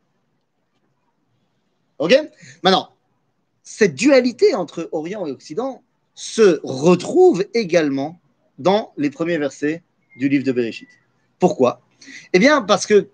[2.03, 2.13] Ok
[2.63, 2.89] Maintenant,
[3.63, 5.81] cette dualité entre Orient et Occident
[6.13, 8.19] se retrouve également
[8.59, 9.83] dans les premiers versets
[10.17, 10.89] du livre de Bereshit.
[11.39, 11.79] Pourquoi?
[12.33, 13.07] Eh bien, parce que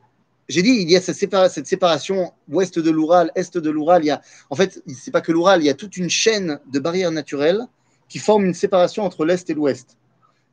[0.47, 4.01] j'ai dit, il y a cette, sépara- cette séparation ouest de l'Oural, est de l'Oural.
[4.49, 7.61] En fait, c'est pas que l'Oural, il y a toute une chaîne de barrières naturelles
[8.07, 9.97] qui forment une séparation entre l'est et l'ouest.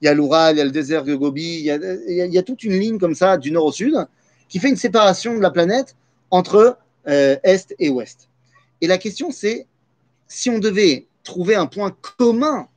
[0.02, 2.64] Il y a l'Oural, il y a le désert de Gobi, il y a toute
[2.64, 3.96] une ligne comme ça, du nord au sud,
[4.50, 5.96] qui fait une séparation de la planète
[6.30, 6.76] entre
[7.08, 8.28] euh, est et ouest.
[8.80, 9.66] Et la question, c'est
[10.28, 12.68] si on devait trouver un point commun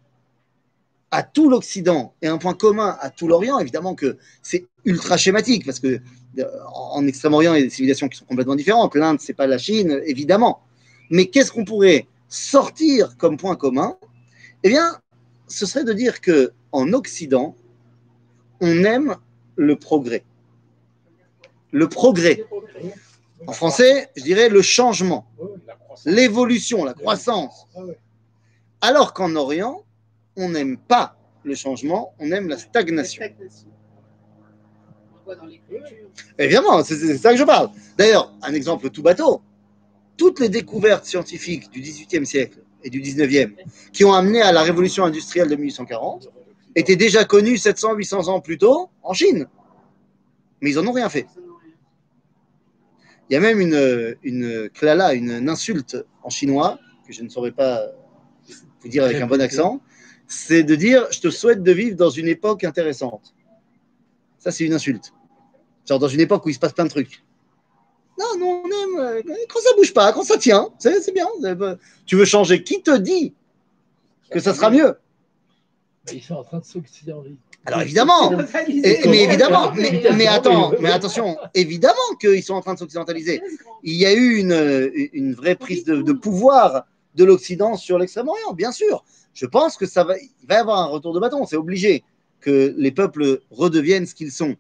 [1.12, 5.66] à tout l'Occident et un point commun à tout l'Orient, évidemment que c'est ultra schématique
[5.66, 6.00] parce que
[6.38, 8.96] euh, en Extrême-Orient, il y a des civilisations qui sont complètement différentes.
[8.96, 10.62] L'Inde, c'est pas la Chine, évidemment.
[11.10, 13.98] Mais qu'est-ce qu'on pourrait sortir comme point commun?
[14.64, 15.00] Eh bien,
[15.48, 17.56] ce serait de dire que en Occident,
[18.62, 19.16] on aime
[19.56, 20.24] le progrès.
[21.72, 22.46] Le progrès.
[23.48, 25.26] En français, je dirais le changement,
[26.06, 27.68] l'évolution, la croissance.
[28.82, 29.84] Alors qu'en Orient,
[30.36, 33.24] on n'aime pas le changement, on aime la stagnation.
[36.38, 37.70] Évidemment, c'est ça que je parle.
[37.98, 39.42] D'ailleurs, un exemple tout bateau.
[40.18, 43.54] Toutes les découvertes scientifiques du XVIIIe siècle et du XIXe
[43.94, 46.30] qui ont amené à la révolution industrielle de 1840
[46.76, 49.48] étaient déjà connues 700-800 ans plus tôt en Chine.
[50.62, 51.28] Mais ils n'en ont rien fait.
[53.30, 57.52] Il y a même une, une klala, une, insulte en chinois, que je ne saurais
[57.52, 57.92] pas
[58.82, 59.82] vous dire avec un bon accent,
[60.28, 63.36] c'est de dire «je te souhaite de vivre dans une époque intéressante».
[64.40, 65.14] Ça, c'est une insulte.
[65.88, 67.24] Genre dans une époque où il se passe plein de trucs.
[68.18, 71.28] Non, non, on aime, euh, quand ça bouge pas, quand ça tient, c'est bien.
[72.06, 73.34] Tu veux changer, qui te dit
[74.30, 74.98] que ça sera mieux?
[76.12, 77.38] Ils sont en train de s'occidentaliser.
[77.66, 78.32] Alors évidemment,
[78.84, 83.42] et- mais évidemment, mais, mais attends, mais attention, évidemment qu'ils sont en train de s'occidentaliser.
[83.84, 88.54] Il y a eu une, une vraie prise de, de pouvoir de l'Occident sur l'Extrême-Orient,
[88.54, 89.04] bien sûr.
[89.34, 91.46] Je pense que ça va, il va y avoir un retour de bâton.
[91.46, 92.04] C'est obligé
[92.40, 94.56] que les peuples redeviennent ce qu'ils sont.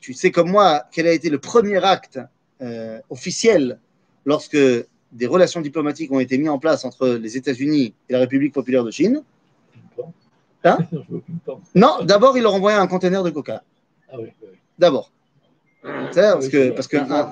[0.00, 2.18] Tu sais comme moi quel a été le premier acte
[2.60, 3.78] euh, officiel
[4.24, 4.56] lorsque
[5.12, 8.84] des relations diplomatiques ont été mises en place entre les États-Unis et la République populaire
[8.84, 9.22] de Chine?
[10.64, 10.78] Hein
[11.74, 13.62] Non, d'abord ils leur envoyaient un conteneur de coca.
[14.12, 14.48] Ah oui, oui.
[14.78, 15.12] D'abord.
[16.12, 17.30] Sais, Parce Oui, que qu'un hein.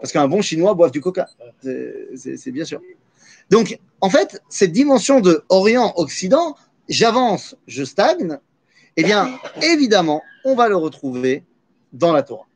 [0.00, 1.28] parce qu'un bon Chinois boive du coca.
[1.62, 2.80] C'est- C'est c'est bien sûr.
[3.48, 6.56] Donc, en fait, cette dimension de Orient-Occident,
[6.88, 8.38] j'avance, je stagne,
[8.96, 11.44] eh bien, évidemment, on va le retrouver
[11.92, 12.46] dans la Torah.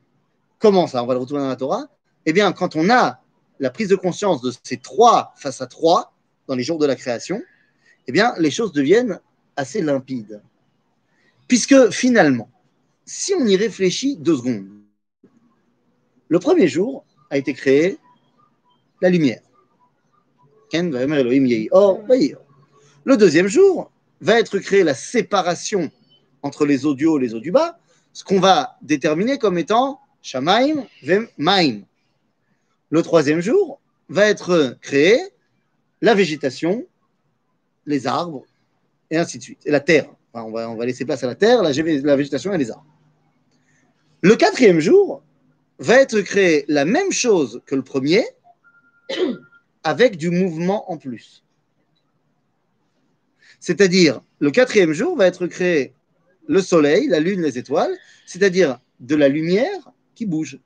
[0.59, 1.87] Comment ça, on va le retrouver dans la Torah?
[2.27, 3.21] Eh bien, quand on a
[3.61, 6.13] la prise de conscience de ces trois face à trois
[6.49, 7.41] dans les jours de la création,
[8.09, 9.21] eh bien, les choses deviennent
[9.61, 10.40] assez limpides.
[11.46, 12.51] Puisque finalement,
[13.05, 14.68] si on y réfléchit deux secondes,
[16.29, 17.99] le premier jour a été créé
[19.03, 19.42] la lumière.
[20.73, 20.87] Le
[23.16, 25.90] deuxième jour va être créée la séparation
[26.42, 27.79] entre les eaux du haut et les eaux du bas,
[28.12, 30.87] ce qu'on va déterminer comme étant Shamaim
[31.37, 31.81] Maim.
[32.90, 35.18] Le troisième jour va être créé
[36.01, 36.87] la végétation,
[37.87, 38.44] les arbres,
[39.11, 39.61] et ainsi de suite.
[39.66, 40.07] Et la terre.
[40.33, 42.87] On, va, laisser place à la terre, la, gé- la végétation et les arbres.
[44.23, 45.25] Le quatrième jour
[45.79, 48.25] va être créé la même chose que le premier,
[49.83, 51.42] avec du mouvement en plus.
[53.59, 55.94] C'est-à-dire, le quatrième jour va être créé
[56.46, 60.59] le soleil, la lune, les étoiles, c'est-à-dire de la lumière qui bouge.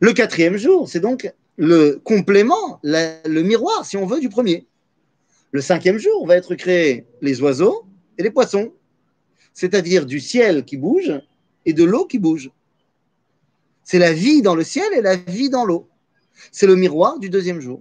[0.00, 4.66] Le quatrième jour, c'est donc le complément, le miroir, si on veut, du premier.
[5.54, 7.84] Le cinquième jour va être créé les oiseaux
[8.18, 8.72] et les poissons,
[9.52, 11.12] c'est-à-dire du ciel qui bouge
[11.64, 12.50] et de l'eau qui bouge.
[13.84, 15.88] C'est la vie dans le ciel et la vie dans l'eau.
[16.50, 17.80] C'est le miroir du deuxième jour.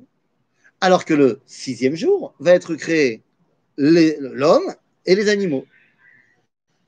[0.81, 3.23] Alors que le sixième jour va être créé
[3.75, 4.75] l'homme
[5.07, 5.65] et les animaux.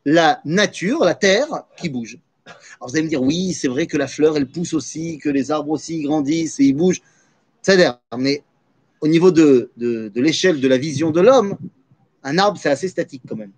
[0.05, 2.19] La nature, la terre qui bouge.
[2.45, 5.29] Alors vous allez me dire, oui, c'est vrai que la fleur, elle pousse aussi, que
[5.29, 7.01] les arbres aussi grandissent et ils bougent.
[7.63, 8.43] C'est-à-dire, mais
[9.05, 11.59] au niveau de, de, de l'échelle de la vision de l'homme,
[12.23, 13.51] un arbre, c'est assez statique quand même.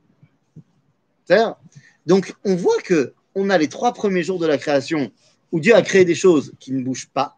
[2.06, 5.10] Donc on voit que on a les trois premiers jours de la création
[5.54, 7.38] où Dieu a créé des choses qui ne bougent pas.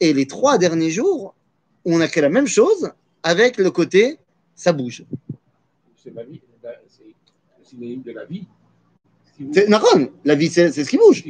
[0.00, 1.34] Et les trois derniers jours,
[1.86, 2.92] où on a créé la même chose
[3.22, 4.18] avec le côté
[4.54, 5.02] ça bouge.
[5.96, 6.42] C'est la vie.
[6.88, 7.04] C'est
[7.58, 8.46] le synonyme de la vie.
[9.54, 9.66] C'est
[10.26, 11.24] la vie, c'est ce qui bouge.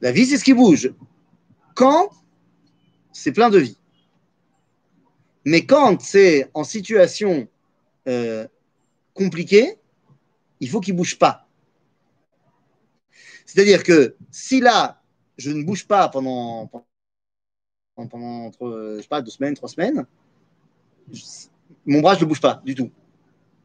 [0.00, 0.92] La vie, c'est ce qui bouge.
[1.74, 2.10] Quand
[3.12, 3.79] c'est plein de vie.
[5.50, 7.48] Mais quand c'est en situation
[8.06, 8.46] euh,
[9.14, 9.74] compliquée,
[10.60, 11.44] il faut qu'il ne bouge pas.
[13.46, 15.02] C'est-à-dire que si là,
[15.38, 16.86] je ne bouge pas pendant, pendant,
[18.08, 20.06] pendant entre, je sais pas, deux semaines, trois semaines,
[21.12, 21.20] je-
[21.84, 22.92] mon bras, je ne bouge pas du tout.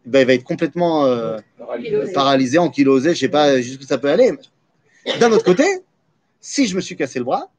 [0.08, 2.14] Ben, il va être complètement euh, Paralysé.
[2.14, 4.32] paralysé, ankylosé, je sais pas jusqu'où ça peut aller.
[5.20, 5.66] D'un autre côté,
[6.40, 7.52] si je me suis cassé le bras,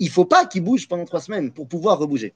[0.00, 2.34] il faut pas qu'il bouge pendant trois semaines pour pouvoir rebouger.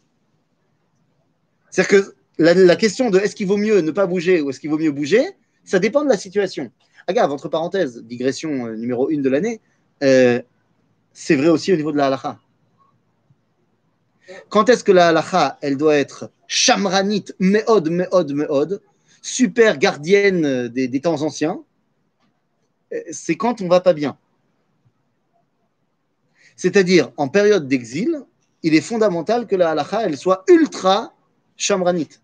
[1.72, 4.70] C'est-à-dire que la, question de est-ce qu'il vaut mieux ne pas bouger ou est-ce qu'il
[4.70, 5.24] vaut mieux bouger,
[5.64, 6.70] ça dépend de la situation.
[7.06, 9.60] Agave, entre parenthèses, digression euh, numéro une de l'année,
[10.02, 10.40] euh,
[11.12, 12.38] c'est vrai aussi au niveau de la halakha.
[14.50, 18.82] Quand est-ce que la halakha, elle doit être chamranite, meod, meod, meod,
[19.22, 21.62] super gardienne euh, des, temps anciens,
[23.10, 24.18] c'est quand on va pas bien.
[26.56, 28.20] C'est-à-dire, en période d'exil,
[28.62, 31.14] il est fondamental que la halakha, elle soit ultra
[31.56, 32.20] chamranite.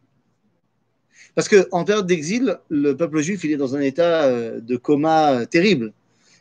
[1.34, 5.32] Parce qu'en période d'exil, le peuple juif, il est dans un état euh, de coma
[5.32, 5.92] euh, terrible.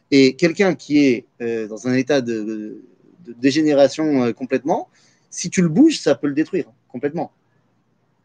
[0.10, 2.82] Et quelqu'un qui est euh, dans un état de,
[3.26, 4.89] de dégénération complètement,
[5.30, 7.32] si tu le bouges, ça peut le détruire complètement.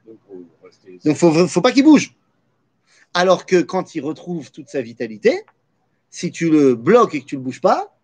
[0.07, 0.17] Donc,
[1.05, 2.15] il ne faut, pas qu'il bouge.
[3.15, 5.43] Alors que quand il retrouve toute sa vitalité,
[6.11, 7.95] si tu le bloques et que tu ne le bouges pas,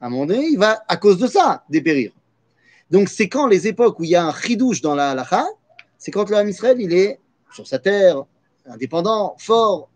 [0.00, 2.12] à un moment donné, il va, à cause de ça, dépérir.
[2.90, 5.46] Donc, c'est quand les époques où il y a un chidouche dans la halakha,
[6.04, 7.18] c'est quand le Ham Israël, il est
[7.50, 8.24] sur sa terre,
[8.66, 9.88] indépendant, fort.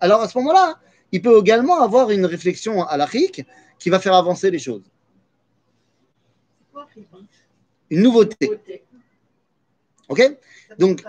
[0.00, 0.80] Alors, à ce moment-là,
[1.12, 3.46] il peut également avoir une réflexion halachique
[3.78, 4.82] qui va faire avancer les choses.
[7.90, 8.50] Une nouveauté.
[10.08, 10.36] OK
[10.80, 11.04] Donc,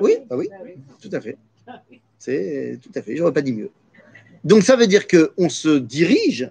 [0.00, 0.48] oui, bah oui,
[1.02, 1.36] tout à fait.
[2.18, 3.70] C'est tout à fait, j'aurais pas dit mieux.
[4.42, 6.50] Donc ça veut dire qu'on se dirige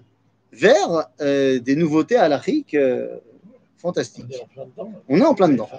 [0.52, 3.18] vers euh, des nouveautés halachiques euh,
[3.78, 4.46] fantastiques.
[5.10, 5.70] On est en plein dedans.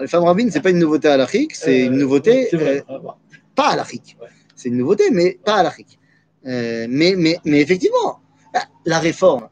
[0.00, 2.84] Les femmes rabbines, c'est pas une nouveauté halachique, c'est une Euh, nouveauté c'est vrai.
[2.90, 3.16] euh, Ah,
[3.54, 4.16] pas halachique.
[4.54, 5.98] C'est une nouveauté, mais pas halachique.
[6.46, 8.20] Euh, mais, mais, mais effectivement,
[8.54, 9.48] la- la réforme,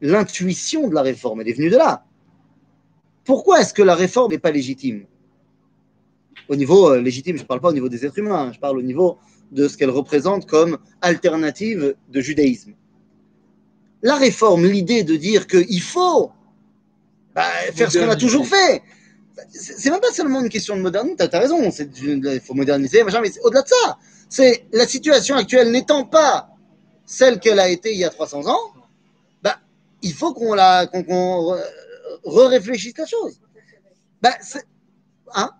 [0.00, 2.04] l'intuition de la réforme, elle est venue de là.
[3.24, 5.04] Pourquoi est-ce que la réforme n'est pas légitime?
[6.48, 8.58] Au niveau euh, légitime, je ne parle pas au niveau des êtres humains, hein, je
[8.58, 9.18] parle au niveau
[9.52, 12.72] de ce qu'elle représente comme alternative de judaïsme.
[14.02, 16.32] La réforme, l'idée de dire qu'il faut
[17.34, 18.82] bah, faire ce qu'on a toujours fait,
[19.50, 23.20] c'est même pas seulement une question de modernité, tu as raison, il faut moderniser, machin,
[23.20, 23.98] mais au-delà de ça.
[24.28, 26.50] C'est la situation actuelle n'étant pas
[27.04, 28.72] celle qu'elle a été il y a 300 ans,
[29.42, 29.58] bah,
[30.02, 31.64] il faut qu'on la qu'on qu'on re-
[32.24, 33.40] re-réfléchisse la chose.
[34.22, 34.32] Bah,
[35.34, 35.50] hein?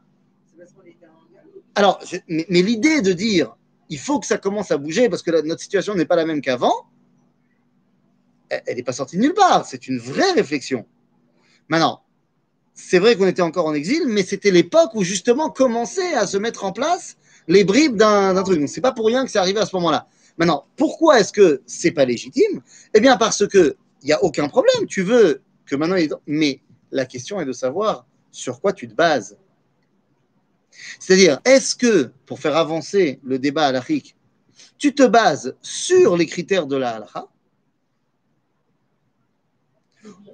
[1.75, 3.57] Alors, mais, l'idée de dire
[3.91, 6.41] il faut que ça commence à bouger parce que notre situation n'est pas la même
[6.41, 6.87] qu'avant,
[8.49, 9.67] elle n'est pas sortie de nulle part.
[9.67, 10.87] C'est une vraie réflexion.
[11.69, 12.04] Maintenant,
[12.75, 16.37] c'est vrai qu'on était encore en exil, mais c'était l'époque où justement commençaient à se
[16.37, 18.59] mettre en place les bribes d'un truc.
[18.59, 20.09] Donc, c'est pas pour rien que c'est arrivé à ce moment-là.
[20.39, 22.63] Maintenant, pourquoi est-ce que c'est pas légitime?
[22.93, 24.87] Eh bien, parce que il y a aucun problème.
[24.87, 26.61] Tu veux que maintenant, mais
[26.91, 29.39] la question est de savoir sur quoi tu te bases.
[30.99, 34.17] C'est-à-dire, est-ce que, pour faire avancer le débat halachique,
[34.79, 37.29] tu te bases sur les critères de la halakha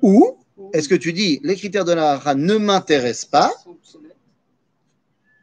[0.01, 0.39] Ou
[0.73, 3.53] est-ce que tu dis, les critères de la halakha ne m'intéressent pas,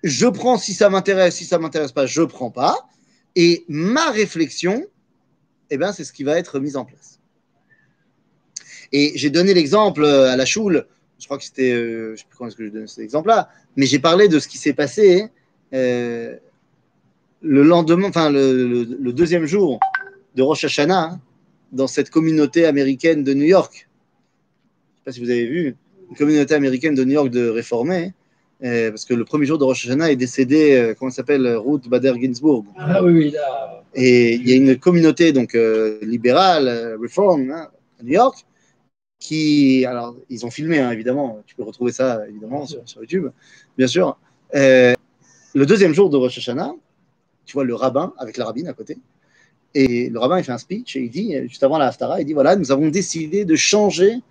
[0.04, 2.88] je prends si ça m'intéresse, si ça m'intéresse pas, je prends pas,
[3.36, 4.86] et ma réflexion,
[5.70, 7.20] eh ben, c'est ce qui va être mis en place.
[8.92, 10.86] Et j'ai donné l'exemple à la choule,
[11.20, 13.50] je crois que c'était, euh, je sais plus quand est-ce que j'ai donné cet exemple-là,
[13.76, 15.28] mais j'ai parlé de ce qui s'est passé
[15.74, 16.38] euh,
[17.42, 19.80] le lendemain, enfin le, le- le deuxième jour
[20.36, 21.22] de Rosh Hashanah hein,
[21.72, 23.87] dans cette communauté américaine de New York.
[25.08, 25.74] Pas si vous avez vu,
[26.10, 28.12] une communauté américaine de New York de réformés,
[28.62, 31.88] euh, parce que le premier jour de Rosh Hashanah est décédé, euh, comment s'appelle, Ruth
[31.88, 32.66] Bader Ginsburg.
[32.76, 33.86] Ah oui, oui, là.
[33.96, 38.46] Et il y a une communauté donc euh, libérale, euh, reform, hein, à New York,
[39.18, 43.30] qui, alors ils ont filmé hein, évidemment, tu peux retrouver ça évidemment sur, YouTube,
[43.78, 44.20] bien sûr.
[44.56, 44.94] Euh,
[45.56, 46.76] le deuxième jour de Rosh Hashanah,
[47.46, 48.98] tu vois le rabbin avec la rabbine à côté,
[49.74, 52.26] et le rabbin il fait un speech et il dit juste avant la Haftara, il
[52.26, 54.22] dit voilà nous avons décidé de changer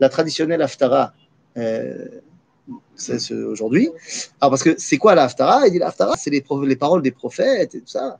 [0.00, 1.12] la traditionnelle Haftara.
[1.56, 2.06] Euh,
[2.94, 3.90] c'est ce- aujourd'hui.
[4.40, 5.66] Alors, parce que c'est quoi la Haftara?
[5.66, 6.40] Il dit la Haftara, c'est les,
[6.76, 8.18] paroles des prophètes et tout ça.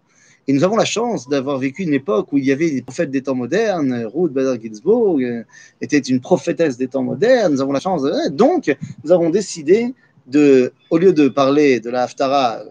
[0.49, 3.11] Et nous avons la chance d'avoir vécu une époque où il y avait des prophètes
[3.11, 4.05] des temps modernes.
[4.13, 5.45] Ruth Bader Ginsburg euh,
[5.81, 7.53] était une prophétesse des temps modernes.
[7.53, 8.03] Nous avons la chance.
[8.03, 9.95] de- Donc, nous avons décidé
[10.27, 12.65] de, au lieu de parler de la Haftara euh,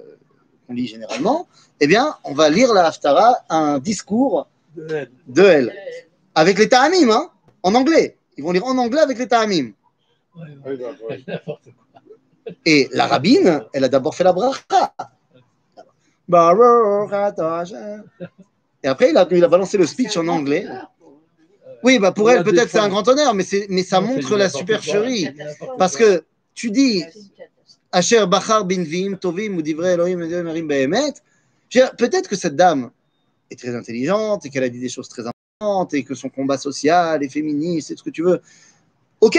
[0.67, 1.48] qu'on lit généralement,
[1.80, 4.48] eh bien, on va lire la Haftara, un discours
[5.28, 5.74] de elle,
[6.36, 7.30] avec les Ta'amim, hein,
[7.63, 8.17] en anglais.
[8.39, 9.71] Ils vont lire en anglais avec les Ta'amim.
[10.34, 10.78] Ouais,
[11.10, 11.25] ouais.
[12.65, 14.93] Et la rabbine, elle a d'abord fait la bracha.
[18.82, 20.65] Et après, il a, il a balancé le speech en anglais.
[21.84, 24.47] Oui, bah pour elle, peut-être c'est un grand honneur, mais, c'est- mais ça montre la
[24.49, 25.28] supercherie.
[25.78, 26.23] Parce que
[26.54, 27.04] tu dis.
[27.91, 31.13] Asher Bachar Binvim, Tovim, ou Divrei Elohim, Behemet.
[31.97, 32.89] Peut-être que cette dame
[33.52, 35.34] est très intelligente et qu'elle a dit des choses très importantes
[35.91, 38.41] et que son combat social est féministe et ce que tu veux.
[39.19, 39.38] Ok,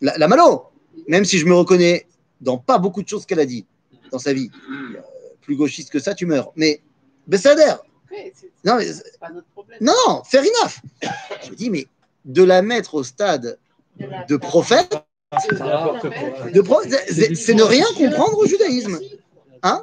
[0.00, 0.66] la, la malo,
[1.08, 2.06] même si je me reconnais
[2.40, 3.66] dans pas beaucoup de choses qu'elle a dit
[4.12, 4.52] dans sa vie.
[4.70, 5.00] Euh,
[5.40, 6.52] Plus gauchiste que ça, tu meurs.
[6.54, 6.80] Mais
[7.26, 7.72] Bessader,
[8.64, 9.78] non, mais, c'est pas notre problème.
[9.80, 10.78] non, non, fair enough.
[11.44, 11.88] Je me dis, mais
[12.24, 13.58] de la mettre au stade
[14.28, 14.94] De prophète,
[16.52, 19.00] de pro- c'est ne rien comprendre au judaïsme.
[19.64, 19.82] Hein?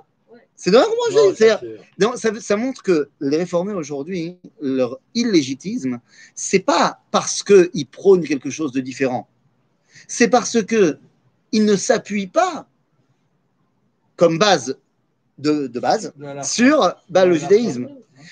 [0.60, 6.00] C'est de au Non, ça, ça, montre que les réformés aujourd'hui, leur illégitimisme,
[6.34, 9.28] c'est pas parce qu'ils prônent quelque chose de différent.
[10.08, 10.98] C'est parce que
[11.52, 12.68] ils ne s'appuient pas
[14.16, 14.78] comme base
[15.38, 16.12] de, de base
[16.44, 17.90] sur bah, le judaïsme.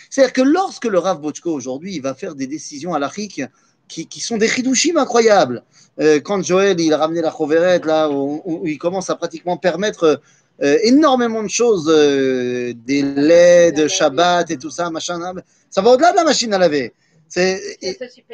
[0.10, 3.44] C'est-à-dire que lorsque le Rav Bochko aujourd'hui il va faire des décisions halachiques
[3.88, 5.64] qui, qui sont des chidushim incroyables,
[6.00, 9.58] euh, quand Joël il a ramené la Choveret là où, où il commence à pratiquement
[9.58, 10.20] permettre
[10.64, 15.34] euh, énormément de choses, euh, des laits de Shabbat et tout ça, machin, hein,
[15.70, 16.94] ça va au-delà de la machine à laver.
[17.28, 17.78] C'est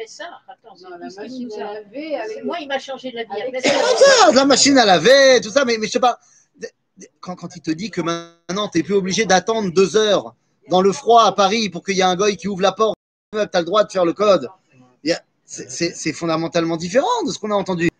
[0.06, 3.42] ça Attends, Non, la machine à laver avec Moi, il m'a changé de la vie.
[3.48, 6.18] Avec ça, la machine à laver, tout ça, mais, mais je sais pas.
[7.20, 10.34] Quand, quand il te dit que maintenant tu n'es plus obligé d'attendre deux heures
[10.68, 12.96] dans le froid à Paris pour qu'il y ait un goy qui ouvre la porte,
[13.32, 14.48] tu as le droit de faire le code.
[15.44, 17.90] C'est- fondamentalement différent de ce qu'on a entendu.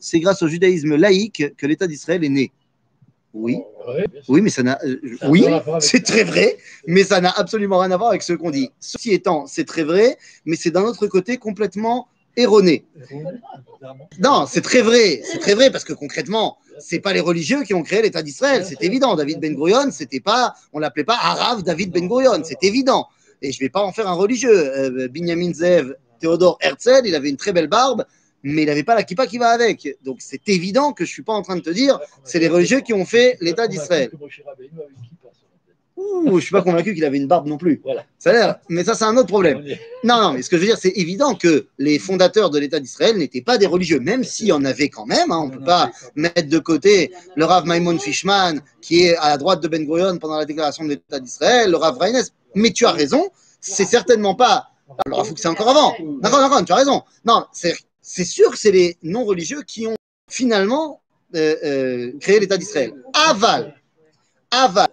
[0.00, 2.52] C'est grâce au judaïsme laïque que l'État d'Israël est né.
[3.38, 4.78] Oui, Ouais, oui, mais ça n'a.
[4.84, 5.44] euh, oui,
[5.80, 8.70] c'est très vrai, mais ça n'a absolument rien à voir avec ce qu'on dit.
[8.80, 12.08] Ceci étant, c'est très vrai, mais c'est d'un autre côté complètement.
[12.36, 14.08] Évidemment.
[14.18, 17.74] Non, c'est très vrai, c'est très vrai parce que concrètement, c'est pas les religieux qui
[17.74, 19.14] ont créé l'État d'Israël, c'est évident.
[19.16, 23.06] David Ben Gurion, c'était pas, on l'appelait pas Arav David Ben Gurion, c'est évident.
[23.42, 24.50] Et je vais pas en faire un religieux.
[24.76, 28.04] Euh, Binyamin Zev, Théodore Herzl, il avait une très belle barbe,
[28.48, 29.98] mais il avait pas la kippa qui va avec.
[30.04, 32.80] Donc c'est évident que je suis pas en train de te dire, c'est les religieux
[32.80, 34.10] qui ont fait l'État d'Israël.
[35.96, 37.80] Ouh, je suis pas convaincu qu'il avait une barbe non plus.
[37.82, 38.04] Voilà.
[38.18, 39.64] Ça a l'air, mais ça c'est un autre problème.
[40.04, 42.78] Non, non, mais ce que je veux dire, c'est évident que les fondateurs de l'État
[42.78, 45.32] d'Israël n'étaient pas des religieux, même s'il y en avait quand même.
[45.32, 49.38] hein, on peut pas mettre de côté le Rav Maimon Fishman, qui est à la
[49.38, 52.22] droite de Ben Gurion pendant la déclaration de l'État d'Israël, le Rav Reines.
[52.54, 53.30] Mais tu as raison,
[53.60, 54.68] c'est certainement pas.
[55.06, 55.94] Alors, il faut que c'est encore avant.
[56.20, 57.02] D'accord, d'accord, tu as raison.
[57.24, 57.74] Non, c'est
[58.08, 59.96] c'est sûr que c'est les non-religieux qui ont
[60.30, 61.02] finalement
[61.34, 62.92] euh, euh, créé l'État d'Israël.
[63.12, 63.74] Aval,
[64.52, 64.88] aval.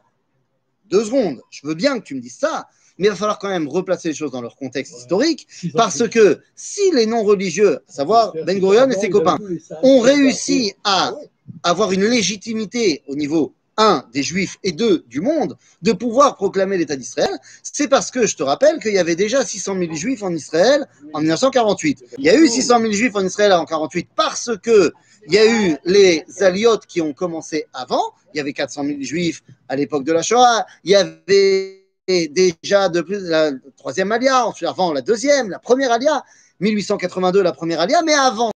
[0.89, 3.49] Deux secondes, je veux bien que tu me dises ça, mais il va falloir quand
[3.49, 8.33] même replacer les choses dans leur contexte historique, parce que si les non-religieux, à savoir
[8.45, 9.37] Ben Gurion et ses copains,
[9.83, 11.13] ont réussi à
[11.61, 16.77] avoir une légitimité au niveau, un, des juifs et deux, du monde, de pouvoir proclamer
[16.77, 20.23] l'État d'Israël, c'est parce que je te rappelle qu'il y avait déjà 600 000 juifs
[20.23, 22.03] en Israël en 1948.
[22.17, 24.93] Il y a eu 600 000 juifs en Israël en 1948 parce que
[25.27, 28.13] il y a eu les aliotes qui ont commencé avant.
[28.33, 30.65] Il y avait 400 000 juifs à l'époque de la Shoah.
[30.83, 35.91] Il y avait déjà de plus la troisième alia, ensuite avant la deuxième, la première
[35.91, 36.23] alia,
[36.59, 38.52] 1882 la première alia, mais avant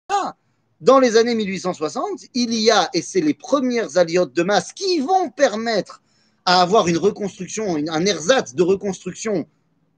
[0.81, 4.99] dans les années 1860, il y a, et c'est les premières aliotes de masse qui
[4.99, 6.01] vont permettre
[6.45, 9.47] à avoir une reconstruction, un ersatz de reconstruction,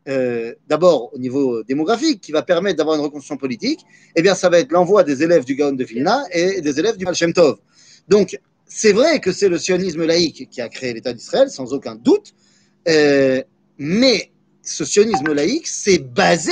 [0.08, 3.82] euh, d'abord au niveau démographique, qui va permettre d'avoir une reconstruction politique,
[4.16, 6.96] eh bien, ça va être l'envoi des élèves du Gaon de Vilna et des élèves
[6.96, 7.58] du Baal Shem Tov.
[8.08, 11.96] Donc, c'est vrai que c'est le sionisme laïque qui a créé l'État d'Israël, sans aucun
[11.96, 12.34] doute,
[12.88, 13.42] euh,
[13.78, 16.52] mais ce sionisme laïque, c'est basé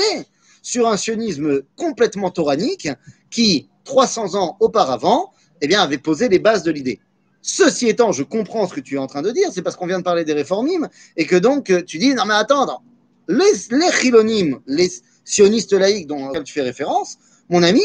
[0.61, 2.89] sur un sionisme complètement toranique
[3.29, 6.99] qui, 300 ans auparavant, eh bien, avait posé les bases de l'idée.
[7.41, 9.87] Ceci étant, je comprends ce que tu es en train de dire, c'est parce qu'on
[9.87, 12.81] vient de parler des réformimes, et que donc euh, tu dis, non mais attends,
[13.27, 14.91] les chilonimes, les
[15.23, 17.17] sionistes laïcs dont tu fais référence,
[17.49, 17.83] mon ami,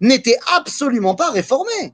[0.00, 1.92] n'étaient absolument pas réformés.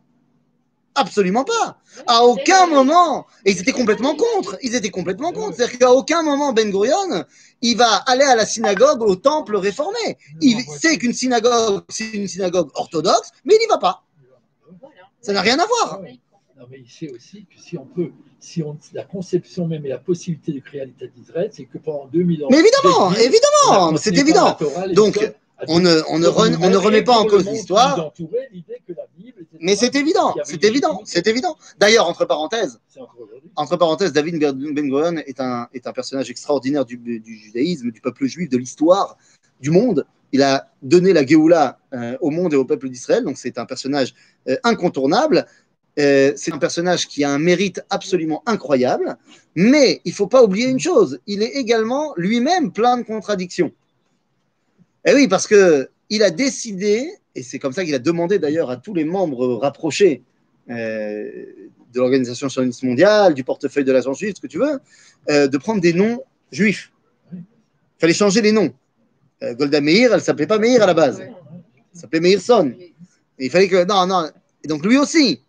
[1.00, 1.78] Absolument pas.
[2.06, 5.56] À aucun moment, et ils étaient complètement contre, ils étaient complètement contre.
[5.56, 7.24] C'est-à-dire qu'à aucun moment, Ben Gurion,
[7.62, 10.18] il va aller à la synagogue, au temple réformé.
[10.40, 14.04] Il sait qu'une synagogue, c'est une synagogue orthodoxe, mais il n'y va pas.
[15.20, 16.00] Ça n'a rien à voir.
[16.58, 19.88] Non, mais il sait aussi que si on peut, si on, la conception même et
[19.88, 22.48] la possibilité de créer l'État d'Israël, c'est que pendant 2000 ans.
[22.50, 24.56] Mais évidemment, évidemment, c'est évident.
[24.92, 25.18] Donc,
[25.68, 28.12] On ne, remet et pas en cause l'histoire,
[29.60, 31.56] mais c'est évident, c'est évident, c'est évident.
[31.78, 32.80] D'ailleurs, entre parenthèses,
[33.56, 38.48] entre parenthèses, David Ben Gurion est un, personnage extraordinaire du, du judaïsme, du peuple juif,
[38.48, 39.16] de l'histoire
[39.60, 40.06] du monde.
[40.32, 43.66] Il a donné la Géoula euh, au monde et au peuple d'Israël, donc c'est un
[43.66, 44.14] personnage
[44.48, 45.46] euh, incontournable.
[45.98, 49.16] Euh, c'est un personnage qui a un mérite absolument incroyable,
[49.56, 53.72] mais il faut pas oublier une chose, il est également lui-même plein de contradictions.
[55.04, 58.70] Et oui, parce que il a décidé, et c'est comme ça qu'il a demandé d'ailleurs
[58.70, 60.22] à tous les membres rapprochés
[60.68, 61.30] euh,
[61.92, 64.80] de l'Organisation sioniste mondiale, du portefeuille de l'agence juive, ce que tu veux,
[65.28, 66.92] euh, de prendre des noms juifs.
[67.32, 67.42] Il
[67.98, 68.72] fallait changer les noms.
[69.42, 71.34] Euh, Golda Meir, elle s'appelait pas Meir à la base, elle
[71.92, 72.74] s'appelait Meirson.
[72.78, 73.84] Et il fallait que.
[73.84, 74.30] Non, non.
[74.62, 75.42] Et donc lui aussi,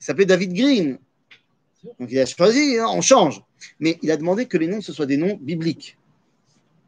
[0.00, 0.98] il s'appelait David Green.
[1.98, 3.42] Donc il a choisi, hein, on change.
[3.80, 5.96] Mais il a demandé que les noms, ce soient des noms bibliques,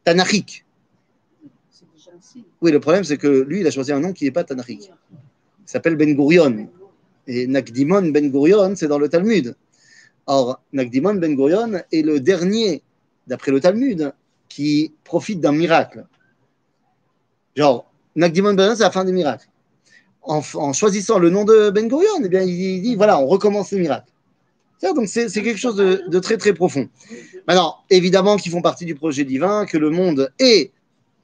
[0.05, 0.65] tanachiques.
[1.71, 2.45] C'est déjà un signe.
[2.67, 4.91] Oui, le problème, c'est que lui, il a choisi un nom qui n'est pas tanachique.
[5.13, 6.69] Il s'appelle Ben Gurion.
[7.29, 9.55] Et Nakdimon Ben Gurion, c'est dans le Talmud.
[10.27, 12.83] Or, Nakdimon Ben Gurion est le dernier,
[13.29, 14.13] d'après le Talmud,
[14.49, 16.07] qui profite d'un miracle.
[17.55, 19.47] Genre, Nakdimon Ben Gurion, c'est la fin des miracles.
[20.23, 24.11] En, choisissant le nom de Ben Gurion, eh bien, il dit, voilà, on recommence miracles.
[24.81, 26.89] C'est-à-dire, Donc, c'est quelque chose de très, très profond.
[27.47, 30.73] Maintenant, évidemment qu'ils font partie du projet divin, que le monde est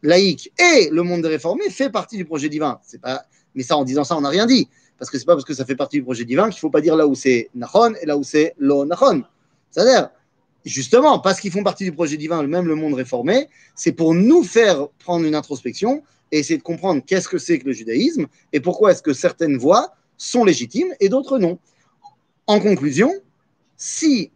[0.03, 2.81] laïque et le monde des réformés fait partie du projet divin.
[2.83, 3.25] C'est pas,
[3.55, 4.69] mais ça, en disant ça, on n'a rien dit.
[4.99, 6.81] Parce que c'est pas parce que ça fait partie du projet divin qu'il faut pas
[6.81, 9.25] dire là où c'est Nachon et là où c'est Lo Nachon.
[9.71, 10.11] C'est-à-dire,
[10.65, 14.45] justement, parce qu'ils font partie du projet divin, même le monde réformé, c'est pour nous
[14.45, 18.61] faire prendre une introspection et essayer de comprendre qu'est-ce que c'est que le judaïsme et
[18.61, 21.59] pourquoi est-ce que certaines voies sont légitimes et d'autres non.
[22.47, 23.13] En conclusion,
[23.77, 24.31] si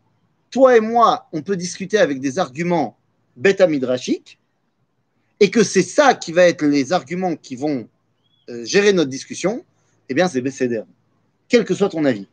[0.50, 2.96] toi et moi, on peut discuter avec des arguments
[3.36, 4.38] bêta midrashiques,
[5.40, 7.88] et que c'est ça qui va être les arguments qui vont
[8.48, 9.64] euh, gérer notre discussion,
[10.08, 10.82] eh bien, c'est Besséder.
[11.48, 12.28] Quel que soit ton avis.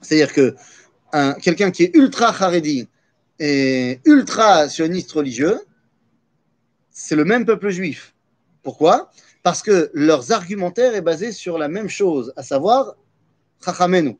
[0.00, 0.54] C'est-à-dire que
[1.12, 2.88] un- quelqu'un qui est ultra haredi
[3.38, 5.60] et ultra sioniste religieux,
[6.90, 8.14] c'est le même peuple juif.
[8.62, 9.10] Pourquoi?
[9.42, 12.96] Parce que leurs argumentaires est basé sur la même chose, à savoir
[13.64, 14.16] Chachamenu.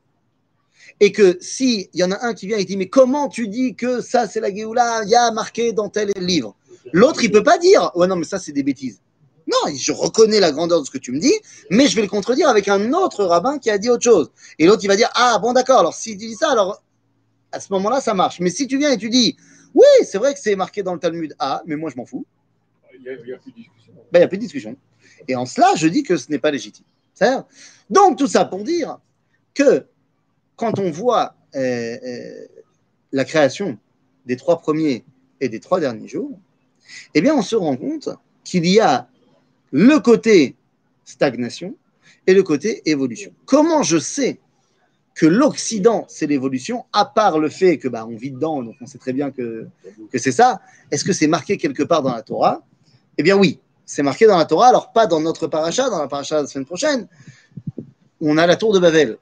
[1.01, 3.74] Et que s'il y en a un qui vient et dit Mais comment tu dis
[3.74, 6.57] que ça c'est la Géoula Il y a marqué dans tel livre?
[6.93, 9.01] L'autre, il peut pas dire Ouais, non, mais ça c'est des bêtises.
[9.47, 11.34] Non, je reconnais la grandeur de ce que tu me dis,
[11.70, 14.30] mais je vais le contredire avec un autre rabbin qui a dit autre chose.
[14.59, 16.82] Et l'autre, il va dire Ah, bon, d'accord, alors s'il dit ça, alors
[17.53, 18.41] à ce moment-là, ça marche.
[18.41, 19.37] Mais si tu viens et tu dis
[19.74, 22.26] Oui, c'est vrai que c'est marqué dans le Talmud A, mais moi je m'en fous,
[22.95, 23.93] Il n'y a, il y a plus de discussion.
[23.95, 24.76] ben, il n'y a plus de discussion.
[25.28, 26.84] Et en cela, je dis que ce n'est pas légitime.
[27.89, 28.99] Donc, tout ça pour dire
[29.55, 29.87] que
[30.57, 32.47] quand on voit euh, euh,
[33.12, 33.78] la création
[34.26, 35.05] des trois premiers
[35.41, 36.39] et des trois derniers jours,
[37.14, 38.09] eh bien, on se rend compte
[38.45, 39.09] qu'il y a
[39.72, 40.57] le côté
[41.05, 41.74] stagnation
[42.26, 43.32] et le côté évolution.
[43.45, 44.41] Comment je sais
[45.14, 48.87] que l'Occident, c'est l'évolution, à part le fait que bah, on vit dedans, donc on
[48.87, 49.66] sait très bien que,
[50.12, 50.61] que c'est ça.
[50.91, 52.62] Est-ce que c'est marqué quelque part dans la Torah?
[53.16, 56.09] Eh bien oui, c'est marqué dans la Torah, alors pas dans notre paracha, dans la
[56.09, 57.09] paracha de la semaine prochaine,
[58.20, 59.16] on a la tour de Babel.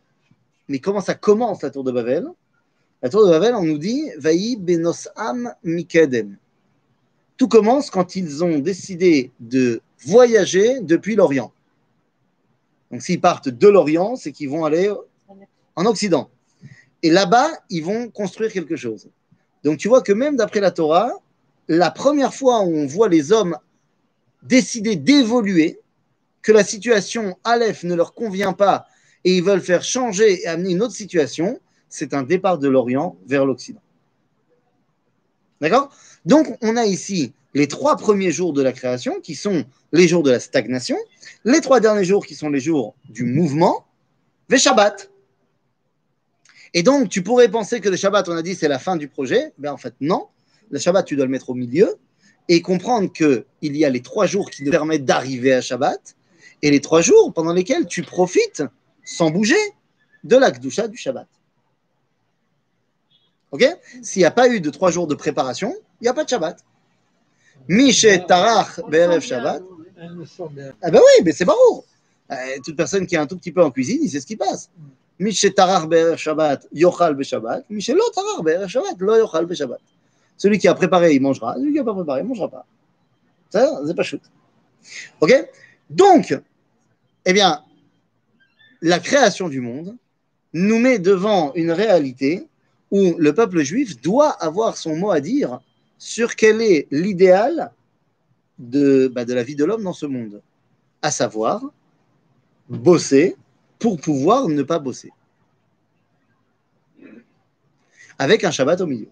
[0.69, 2.27] Mais comment ça commence la tour de Babel?
[3.01, 6.37] La tour de Babel, on nous dit Vaï benosam mikedem.
[7.37, 11.53] Tout commence quand ils ont décidé de voyager depuis l'Orient.
[12.91, 14.93] Donc s'ils partent de l'Orient, c'est qu'ils vont aller
[15.75, 16.31] en Occident.
[17.03, 19.09] Et là-bas, ils vont construire quelque chose.
[19.65, 21.11] Donc tu vois que même d'après la Torah,
[21.69, 23.57] la première fois où on voit les hommes
[24.43, 25.81] décider d'évoluer,
[26.43, 28.87] que la situation Aleph ne leur convient pas
[29.25, 31.59] et ils veulent faire changer et amener une autre situation,
[31.89, 33.81] c'est un départ de l'Orient vers l'Occident.
[35.65, 35.89] D'accord?
[36.27, 40.23] Donc on a ici les trois premiers jours de la création qui sont les jours
[40.23, 40.99] de la stagnation,
[41.47, 43.87] les trois derniers jours qui sont les jours du mouvement,
[44.51, 45.11] ve Shabbat.
[46.75, 49.09] Et donc, tu pourrais penser que le Shabbat, on a dit, c'est la fin du
[49.09, 49.53] projet.
[49.57, 50.27] Ben, en fait, non.
[50.71, 51.95] Le Shabbat, tu dois le mettre au milieu
[52.49, 56.17] et comprendre qu'il y a les trois jours qui nous permettent d'arriver à Shabbat
[56.61, 58.63] et les trois jours pendant lesquels tu profites,
[59.03, 59.55] sans bouger,
[60.25, 61.29] de la du Shabbat.
[63.55, 63.65] Ok?
[64.03, 66.29] S'il n'y a pas eu de trois jours de préparation, il n'y a pas de
[66.29, 66.59] Shabbat.
[67.69, 69.63] Mishet Tarach Be'erev Shabbat.
[70.83, 71.85] Ah ben oui, mais c'est barreau.
[72.33, 72.35] Euh,
[72.65, 74.71] toute personne qui est un tout petit peu en cuisine, il sait ce qui passe.
[75.21, 77.63] Mishet Tarach Be'erev Shabbat, Yochal Be'Shabbat.
[77.71, 79.79] Mishet Lo Tarach Be'erev Shabbat, Lo Yochal Be'Shabbat.
[80.37, 81.55] Celui qui a préparé, il mangera.
[81.55, 82.67] Celui qui n'a pas préparé, il ne mangera pas.
[83.51, 84.29] Ça, c'est pas chouette.
[85.21, 85.33] Ok?
[85.89, 86.37] Donc,
[87.25, 87.63] eh bien,
[88.83, 89.97] la création du monde
[90.53, 92.49] nous met devant une réalité
[92.95, 95.59] où le peuple juif doit avoir son mot à dire
[95.99, 97.73] sur quel est l'idéal
[98.61, 100.41] de, bah, de la vie de l'homme dans ce monde,
[101.03, 101.61] à savoir
[102.69, 103.37] bosser
[103.81, 105.11] pour pouvoir ne pas bosser,
[108.17, 109.09] avec un Shabbat au milieu.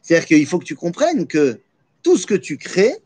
[0.00, 1.60] C'est-à-dire qu'il faut que tu comprennes que
[2.02, 2.96] tout ce que tu crées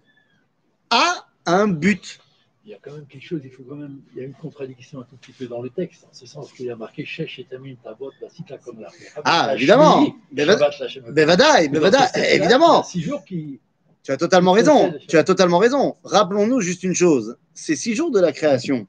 [0.91, 2.21] a un but.
[2.69, 4.35] Il y a quand même quelque chose, il faut quand même, il y a une
[4.35, 7.03] contradiction un tout petit peu dans le texte, en ce sens qu'il y a marqué
[7.07, 8.89] Shesh et Tamin Tabot, Basika comme là.
[9.25, 10.03] Ah, évidemment.
[10.31, 12.83] Bevada- Bevadaï, évidemment.
[12.83, 13.59] Six jours qui.
[14.03, 14.93] Tu as totalement raison.
[15.09, 15.97] Tu as totalement raison.
[16.05, 17.39] Rappelons-nous juste une chose.
[17.55, 18.87] Ces six jours de la création,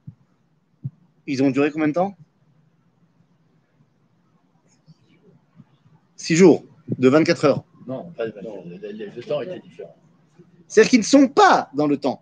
[1.26, 2.18] ils ont duré combien de temps?
[6.18, 6.66] Six jours
[6.98, 7.64] de 24 heures.
[7.88, 9.96] Non, pas, non, le, le- le temps était différent.
[10.68, 12.22] C'est-à-dire qu'ils ne sont pas dans le temps.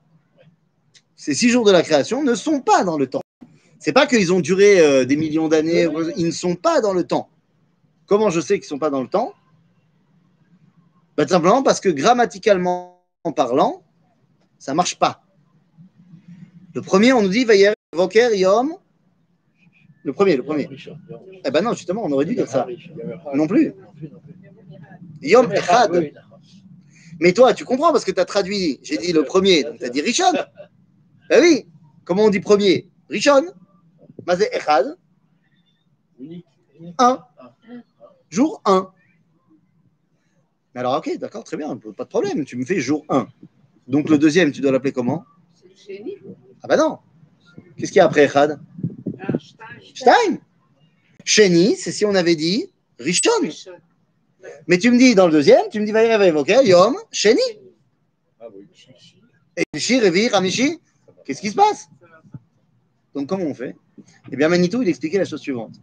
[1.18, 3.22] Ces six jours de la création ne sont pas dans le temps.
[3.80, 5.88] C'est pas qu'ils ont duré euh, des millions d'années.
[6.16, 7.30] Ils ne sont pas dans le temps.
[8.06, 9.34] Comment je sais qu'ils ne sont pas dans le temps?
[11.18, 13.84] Ben, Tout simplement parce que grammaticalement parlant,
[14.60, 15.24] ça ne marche pas.
[16.74, 18.76] Le premier, on nous dit Vayer, Voker, Yom.
[20.04, 20.68] Le premier, le premier.
[20.68, 20.98] Richard.
[21.44, 22.64] Eh ben non, justement, on aurait dû dire ça.
[22.64, 22.96] Richard.
[23.36, 23.74] Non plus.
[25.22, 26.14] Yom Mais, Echad.
[27.20, 28.80] Mais toi, tu comprends parce que tu as traduit.
[28.84, 30.32] J'ai dit le premier, donc tu as dit Rishon.
[31.30, 31.66] Ben oui.
[32.06, 32.90] Comment on dit premier?
[33.10, 33.46] Rishon?
[34.26, 34.98] Mazé Echad?
[36.20, 36.46] Unique.
[36.98, 37.24] Un.
[38.30, 38.92] Jour 1.
[40.74, 42.46] Mais alors, ok, d'accord, très bien, pas de problème.
[42.46, 43.28] Tu me fais jour 1.
[43.88, 45.26] Donc le deuxième, tu dois l'appeler comment?
[46.62, 47.00] Ah bah non.
[47.78, 48.60] Qu'est-ce qu'il y a après Echad?
[49.20, 49.34] Ah,
[49.94, 50.38] Stein.
[51.24, 53.32] Sheni, c'est si on avait dit Rishon.
[54.68, 57.42] Mais tu me dis dans le deuxième, tu me dis Vayerev, ok, Yom, Sheni.
[58.40, 58.68] Ah oui.
[59.58, 60.80] Et Ramishi,
[61.28, 61.90] qu'est-ce qui se passe?
[63.14, 63.76] Donc comment on fait?
[64.32, 65.76] Eh bien Manitou, il expliquait la chose suivante.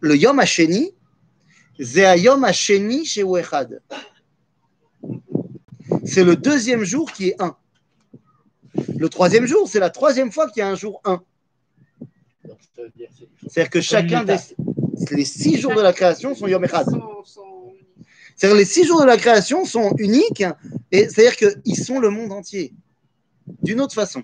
[0.00, 0.92] Le Yom Hasheni,
[1.80, 3.80] c'est un Yom Hasheni chez Echad.
[6.04, 7.56] C'est le deuxième jour qui est 1.
[8.96, 11.22] Le troisième jour, c'est la troisième fois qu'il y a un jour 1.
[12.44, 14.36] Donc, ça veut dire que c'est- C'est-à-dire que chacun des
[15.10, 16.86] les six jours de la création sont Yom Echad.
[18.34, 20.44] C'est-à-dire les six jours de la création sont uniques,
[20.90, 22.72] et c'est-à-dire qu'ils sont le monde entier.
[23.62, 24.22] D'une autre façon.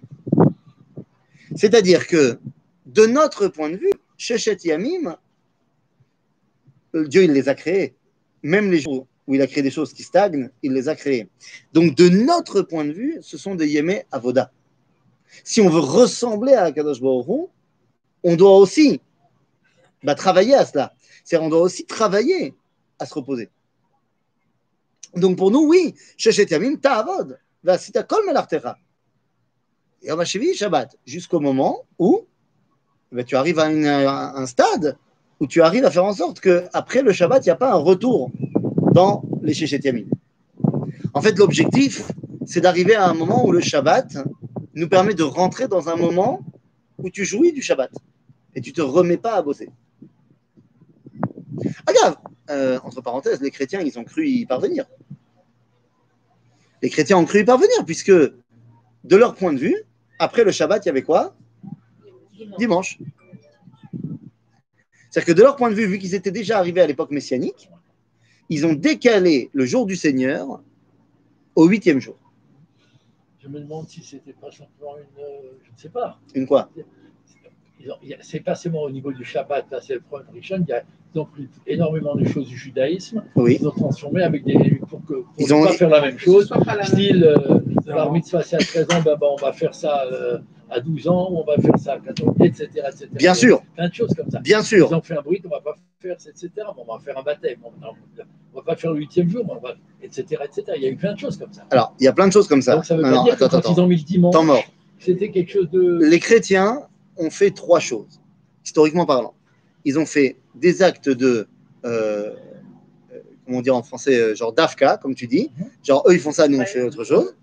[1.54, 2.38] C'est-à-dire que,
[2.86, 5.16] de notre point de vue, Shechet Yamim,
[6.94, 7.94] Dieu, il les a créés.
[8.42, 11.28] Même les jours où il a créé des choses qui stagnent, il les a créés.
[11.72, 14.50] Donc, de notre point de vue, ce sont des Yémé Avoda.
[15.44, 17.50] Si on veut ressembler à Kadosh Baruch
[18.24, 19.00] on doit aussi
[20.02, 20.94] bah, travailler à cela.
[21.24, 22.54] C'est-à-dire on doit aussi travailler
[22.98, 23.50] à se reposer.
[25.14, 28.78] Donc pour nous, oui, Shechet Yamim, ta'avod, v'asita kol melartecha.
[30.02, 32.26] Et va chez Shabbat, jusqu'au moment où
[33.10, 34.96] bah, tu arrives à, un stade
[35.40, 37.78] où tu arrives à faire en sorte qu'après le Shabbat, il n'y a pas un
[37.78, 38.30] retour
[38.92, 40.06] dans les Shechet Yamim.
[41.14, 42.10] En fait, l'objectif,
[42.46, 44.18] c'est d'arriver à un moment où le Shabbat
[44.74, 46.40] nous permet de rentrer dans un moment
[46.98, 47.90] où tu jouis du Shabbat
[48.54, 49.68] et tu te remets pas à bosser.
[51.86, 52.16] Regarde,
[52.50, 54.86] euh, entre parenthèses, les chrétiens, ils ont cru y parvenir.
[56.82, 58.12] Les chrétiens ont cru y parvenir, puisque
[59.08, 59.76] de leur point de vue,
[60.18, 61.34] après le Shabbat, il y avait quoi?
[62.58, 62.98] Dimanche.
[65.10, 67.70] C'est-à-dire que de leur point de vue, vu qu'ils étaient déjà arrivés à l'époque messianique,
[68.50, 70.60] ils ont décalé le jour du Seigneur
[71.56, 72.16] au huitième jour.
[73.42, 75.22] Je me demande si c'était pas simplement une.
[75.22, 76.18] euh, je ne sais pas.
[76.34, 76.68] Une quoi?
[78.20, 80.82] C'est pas seulement au niveau du Shabbat, là c'est le problème Rishon, il y a
[81.14, 83.56] ils ont pris énormément de choses du judaïsme, Oui.
[83.60, 84.74] ils ont transformé avec des.
[84.88, 86.52] pour, que, pour Ils ne ont- pas faire la même chose.
[86.82, 87.60] Style, euh,
[87.94, 90.38] bar mitzvah c'est à 13 ans, ben, ben, on va faire ça euh,
[90.70, 93.08] à 12 ans, on va faire ça à 14 ans, etc., etc.
[93.12, 94.40] Bien sûr, Plein de choses comme ça.
[94.40, 94.92] bien Ils sûr.
[94.92, 96.50] ont fait un bruit, on va pas faire, etc.
[96.76, 98.22] On va faire un baptême, on ne
[98.54, 100.64] va pas faire le huitième jour, on va, etc., etc.
[100.76, 101.64] Il y a eu plein de choses comme ça.
[101.70, 102.74] Alors, il y a plein de choses comme ça.
[102.76, 104.02] Donc ça veut Non, pas non, dire attends, que quand attends, ils ont mis le
[104.02, 104.64] dimanche, Temps mort.
[104.98, 105.98] c'était quelque chose de.
[106.04, 106.82] Les chrétiens
[107.16, 108.20] ont fait trois choses,
[108.64, 109.34] historiquement parlant.
[109.84, 111.48] Ils ont fait des actes de,
[111.84, 111.88] euh,
[113.12, 115.50] euh, comment dire en français, euh, genre d'Afka, comme tu dis.
[115.82, 117.34] Genre, eux, ils font ça, nous, on fait autre chose.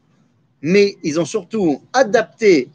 [0.65, 2.69] Mais ils ont surtout adapté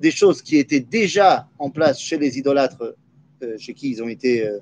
[0.00, 2.94] des choses qui étaient déjà en place chez les idolâtres,
[3.42, 4.60] euh, chez qui ils ont été euh,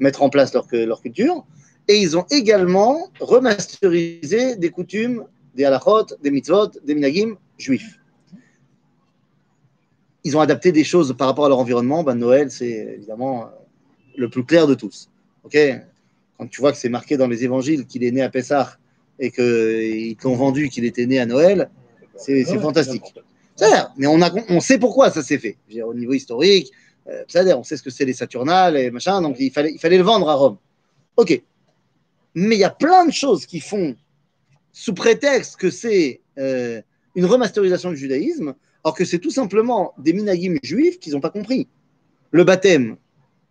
[0.00, 1.46] mettre en place leur, culture.
[1.86, 5.24] Et ils ont également remasterisé des coutumes,
[5.54, 8.00] des halachot, des mitzvot, des minagim juifs
[10.24, 12.02] ils ont adapté des choses par rapport à leur environnement.
[12.02, 13.46] Ben, Noël, c'est évidemment euh,
[14.16, 15.10] le plus clair de tous.
[15.44, 15.56] Ok?
[16.38, 18.78] Quand tu vois que c'est marqué dans les évangiles qu'il est né à Pessah
[19.20, 21.70] et qu'ils t'ont vendu qu'il était né à Noël,
[22.16, 23.02] c'est Ouais, fantastique.
[23.56, 25.56] C'est-à-dire, mais on, a, on sait pourquoi ça s'est fait.
[25.68, 26.72] Dire, au niveau historique,
[27.08, 29.78] euh, c'est-à-dire, on sait ce que c'est les Saturnales et machin, donc il fallait, il
[29.78, 30.56] fallait le vendre à Rome.
[31.16, 31.40] Ok.
[32.34, 33.94] Mais il y a plein de choses qui font,
[34.72, 36.82] sous prétexte que c'est euh,
[37.14, 41.30] une remasterisation du judaïsme, alors que c'est tout simplement des minagim juifs qu'ils n'ont pas
[41.30, 41.68] compris.
[42.32, 42.96] Le baptême,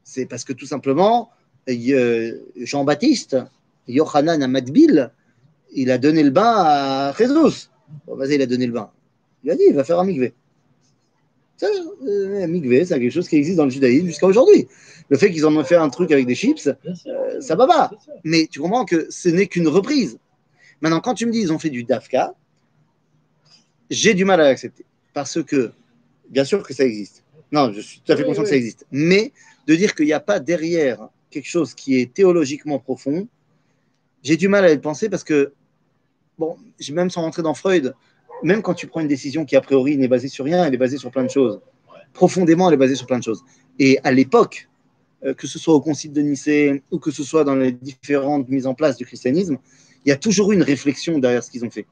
[0.04, 1.30] c'est parce que tout simplement,
[1.70, 3.38] euh, Jean-Baptiste,
[3.88, 5.12] Yohanan Amadbil,
[5.74, 7.70] il a donné le bain à Jésus.
[8.08, 8.90] Bon, vas-y, il a donné le bain.
[9.44, 10.34] Il a dit, il va faire un mikvé.
[11.58, 14.68] Ça, euh, un mikvé, c'est quelque chose qui existe dans le judaïsme jusqu'à aujourd'hui.
[15.10, 17.92] Le fait qu'ils en ont fait un truc avec des chips, euh, ça va pas.
[18.24, 20.18] Mais tu comprends que ce n'est qu'une reprise.
[20.82, 22.34] Maintenant, quand tu me dis ils ont fait du DAFCA,
[23.90, 24.86] j'ai du mal à l'accepter.
[25.14, 25.72] Parce que,
[26.30, 27.24] bien sûr que ça existe.
[27.52, 28.86] Non, je suis tout à fait Oui, conscient que ça existe.
[28.92, 29.32] Mais
[29.68, 33.28] de dire qu'il n'y a pas derrière quelque chose qui est théologiquement profond,
[34.24, 35.54] j'ai du mal à le penser parce que,
[36.92, 37.94] même sans rentrer dans Freud,
[38.44, 40.78] même quand tu prends une décision qui a priori n'est basée sur rien, elle est
[40.78, 41.62] basée sur plein de choses.
[42.14, 43.44] Profondément, elle est basée sur plein de choses.
[43.80, 44.70] Et à l'époque,
[45.26, 48.50] euh, que ce soit au Concile de Nicée ou que ce soit dans les différentes
[48.50, 49.58] mises en place du christianisme,
[50.06, 51.86] il y a toujours eu une réflexion derrière ce qu'ils ont fait.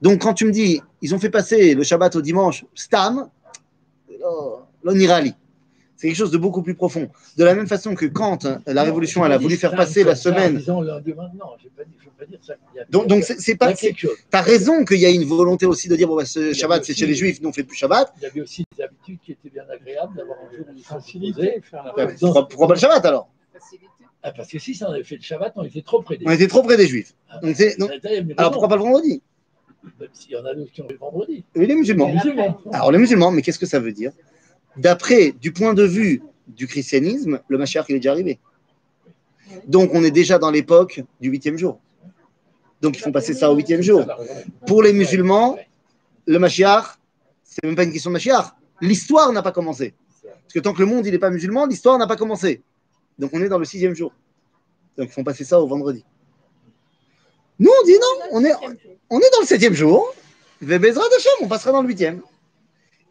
[0.00, 3.28] Donc, quand tu me dis, ils ont fait passer le Shabbat au dimanche, stam,
[4.84, 5.34] l'onirali.
[6.02, 7.08] C'est quelque chose de beaucoup plus profond.
[7.36, 10.16] De la même façon que quand euh, la Révolution, elle a voulu faire passer la
[10.16, 10.56] semaine.
[10.56, 12.54] disant lundi maintenant, je ne veux pas dire ça.
[12.74, 13.68] Il y a- Donc, donc c'est pas.
[13.68, 14.16] a quelque chose.
[14.28, 16.84] Tu as raison qu'il y a une volonté aussi de dire, bon, bah, ce Shabbat,
[16.84, 18.12] c'est chez les Juifs, nous, on fait plus Shabbat.
[18.16, 20.82] Il y avait aussi des habitudes qui étaient bien agréables d'avoir un jour où ils
[20.82, 23.28] Facilité, la Bah, pourquoi, pas le Shabbat alors.
[24.24, 26.32] Ah, parce que si ça avait fait le Shabbat, on était trop près des On
[26.32, 27.14] était trop près des Juifs.
[27.30, 27.38] Ah,
[28.38, 29.22] alors pourquoi pas le vendredi
[30.00, 31.44] Même s'il y en a d'autres qui ont le vendredi.
[31.54, 32.08] Oui, les musulmans.
[32.08, 32.60] Les musulmans.
[32.72, 34.10] Alors, les musulmans, mais qu'est-ce que ça veut dire?
[34.76, 38.38] D'après, du point de vue du christianisme, le Mashiach, il est déjà arrivé.
[39.66, 41.78] Donc, on est déjà dans l'époque du huitième jour.
[42.80, 44.04] Donc, ils font passer ça au huitième jour.
[44.66, 45.58] Pour les musulmans,
[46.26, 46.98] le Mashiach,
[47.44, 48.46] c'est même pas une question de Mashiach.
[48.80, 49.94] L'histoire n'a pas commencé.
[50.22, 52.62] Parce que tant que le monde n'est pas musulman, l'histoire n'a pas commencé.
[53.18, 54.12] Donc, on est dans le sixième jour.
[54.96, 56.04] Donc, ils font passer ça au vendredi.
[57.58, 58.52] Nous, on dit non, on est,
[59.10, 60.14] on est dans le septième jour.
[60.62, 62.22] Hashem, on passera dans le huitième.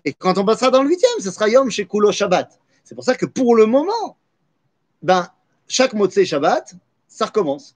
[0.05, 2.59] Et quand on passera dans le huitième, ce sera Yom chez Kulo Shabbat.
[2.83, 4.17] C'est pour ça que pour le moment,
[5.01, 5.27] ben,
[5.67, 6.73] chaque Motsé Shabbat,
[7.07, 7.75] ça recommence.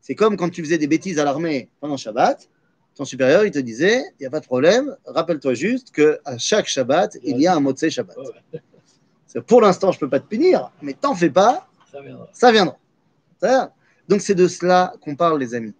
[0.00, 2.48] C'est comme quand tu faisais des bêtises à l'armée pendant Shabbat,
[2.96, 6.66] Ton supérieur, il te disait, il n'y a pas de problème, rappelle-toi juste qu'à chaque
[6.66, 8.16] Shabbat, il y a un Motsei Shabbat.
[8.16, 8.60] Ouais,
[9.26, 12.28] C'est- Pour l'instant, je ne peux pas te punir, mais t'en fais pas, ça viendra.
[12.32, 12.76] ça viendra.
[13.40, 13.72] Ça-
[14.08, 15.72] Donc c'est de cela qu'on parle, les amis.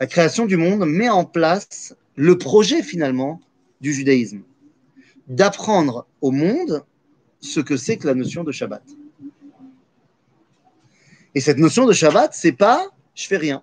[0.00, 3.40] La création du monde met en place le projet finalement
[3.80, 4.42] du judaïsme,
[5.28, 6.84] d'apprendre au monde
[7.40, 8.82] ce que c'est que la notion de Shabbat.
[11.34, 13.62] Et cette notion de Shabbat, c'est pas je fais rien.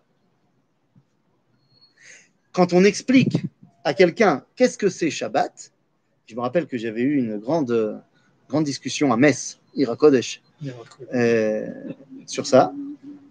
[2.52, 3.38] Quand on explique
[3.84, 5.72] à quelqu'un qu'est-ce que c'est Shabbat,
[6.26, 8.02] je me rappelle que j'avais eu une grande,
[8.50, 10.42] grande discussion à Metz, Ira Kodesh,
[11.14, 11.68] euh,
[12.26, 12.74] sur ça,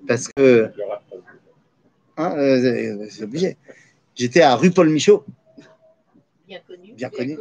[0.07, 0.71] parce que
[2.17, 3.07] hein, euh.
[4.15, 5.25] J'étais à rue Paul Michaud,
[6.47, 6.93] Bien connu.
[6.93, 7.39] bien connu,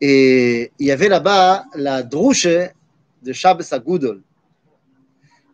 [0.00, 4.22] et il y avait là-bas la drouche de Shab Sagoudol.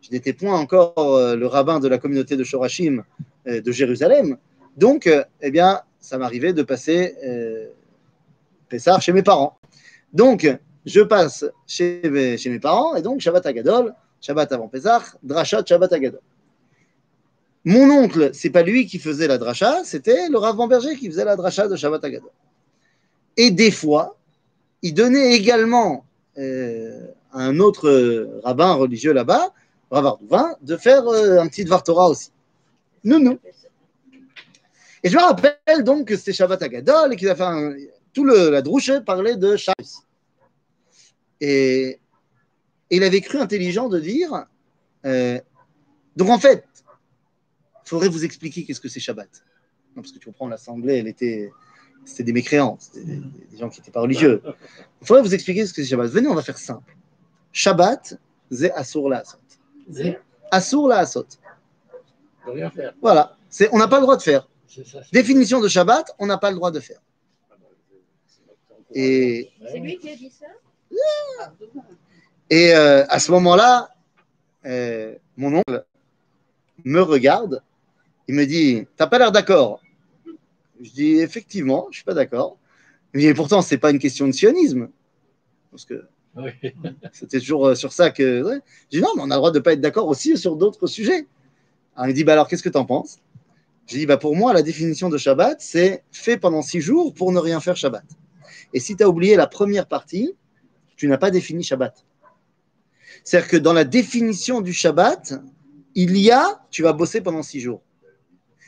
[0.01, 3.03] Je n'étais point encore euh, le rabbin de la communauté de Shorashim
[3.47, 4.37] euh, de Jérusalem,
[4.77, 7.67] donc, euh, eh bien, ça m'arrivait de passer euh,
[8.69, 9.57] Pessah chez mes parents.
[10.13, 10.47] Donc,
[10.85, 15.65] je passe chez mes, chez mes parents, et donc Shabbat Agadol, Shabbat avant Pessah, Drachat
[15.65, 16.21] Shabbat Agadol.
[17.63, 21.25] Mon oncle, c'est pas lui qui faisait la dracha, c'était le Rav Berger qui faisait
[21.25, 22.29] la dracha de Shabbat Agadol.
[23.37, 24.17] Et des fois,
[24.85, 26.05] il donnait également
[26.37, 29.51] euh, à un autre euh, rabbin religieux là-bas,
[29.89, 32.29] Rav Ardouvin, de faire euh, un petit Dvar Torah aussi.
[33.03, 33.39] Non, non.
[35.03, 38.51] Et je me rappelle donc que c'était Shabbat Agadol et qu'il a fait tout le,
[38.51, 40.03] la drouche parlait de Shabbos.
[41.41, 41.99] Et,
[42.91, 44.45] il avait cru intelligent de dire
[45.07, 45.39] euh,
[46.15, 46.63] donc en fait,
[47.85, 49.29] il faudrait vous expliquer qu'est-ce que c'est Shabbat.
[49.95, 51.49] Parce que tu comprends, l'assemblée, elle était,
[52.05, 54.41] c'était des mécréants, c'était des, des gens qui n'étaient pas religieux.
[55.01, 56.09] Il faudrait vous expliquer ce que c'est Shabbat.
[56.11, 56.95] Venez, on va faire simple.
[57.51, 58.17] Shabbat,
[58.51, 59.37] c'est Asur la Asot.
[60.51, 61.25] Asur la Asot.
[62.45, 62.93] de rien faire.
[63.01, 63.35] Voilà.
[63.49, 64.47] C'est, on n'a pas le droit de faire.
[64.67, 65.01] C'est ça.
[65.03, 66.99] c'est- Définition de Shabbat, on n'a pas le droit de faire.
[68.93, 70.45] Et, C'est lui qui a dit ça?
[72.49, 73.89] Et euh, à ce moment-là,
[74.65, 75.85] euh, mon oncle
[76.83, 77.61] me regarde,
[78.27, 79.81] il me dit T'as pas l'air d'accord
[80.85, 82.57] Je dis Effectivement, je suis pas d'accord.
[83.13, 84.89] Et pourtant, c'est pas une question de sionisme.
[85.71, 86.05] Parce que
[86.35, 86.51] Oui.
[87.11, 88.43] c'était toujours euh, sur ça que.
[88.43, 88.59] ouais.
[88.91, 90.87] Je dis Non, mais on a le droit de pas être d'accord aussi sur d'autres
[90.87, 91.27] sujets.
[91.95, 93.19] Alors, il me dit bah, Alors, qu'est-ce que tu en penses?
[93.87, 97.31] J'ai dit bah, Pour moi, la définition de Shabbat, c'est fait pendant six jours pour
[97.31, 98.05] ne rien faire Shabbat.
[98.73, 100.33] Et si tu as oublié la première partie,
[100.97, 102.05] tu n'as pas défini Shabbat.
[103.23, 105.35] C'est-à-dire que dans la définition du Shabbat,
[105.95, 107.81] il y a, tu vas bosser pendant six jours.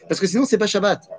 [0.08, 1.10] Parce que sinon, c'est pas Shabbat.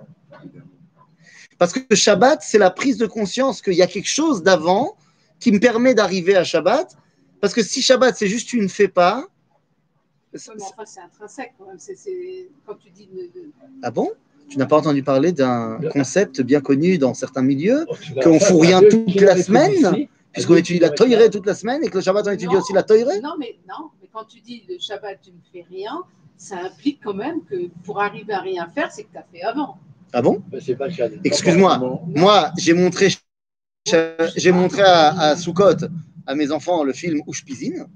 [1.58, 4.96] Parce que Shabbat, c'est la prise de conscience qu'il y a quelque chose d'avant
[5.40, 6.96] qui me permet d'arriver à Shabbat.
[7.40, 9.26] Parce que si Shabbat, c'est juste tu ne fais pas.
[10.34, 11.78] Ouais, mais enfin, c'est intrinsèque quand même.
[11.78, 13.08] C'est, c'est- Quand tu dis.
[13.12, 13.50] ne- de-
[13.82, 14.10] Ah bon?
[14.48, 18.60] Tu n'as pas entendu parler d'un concept bien connu dans certains milieux, Oh, Qu'on fout
[18.62, 22.26] rien toute la semaine, puisqu'on étudie la Toirée toute la semaine et que le Shabbat,
[22.26, 22.60] on étudie Non.
[22.60, 25.66] aussi la Toirée Non, mais non, mais quand tu dis le Shabbat, tu ne fais
[25.68, 26.02] rien,
[26.38, 29.42] ça implique quand même que pour arriver à rien faire, c'est que tu as fait
[29.42, 29.78] avant.
[30.12, 30.88] Ah bon c'est pas.
[31.24, 32.00] Excuse-moi.
[32.14, 33.08] Moi, j'ai montré,
[34.36, 35.76] j'ai montré à, à Soukot,
[36.26, 37.86] à mes enfants, le film Ouche Pisine.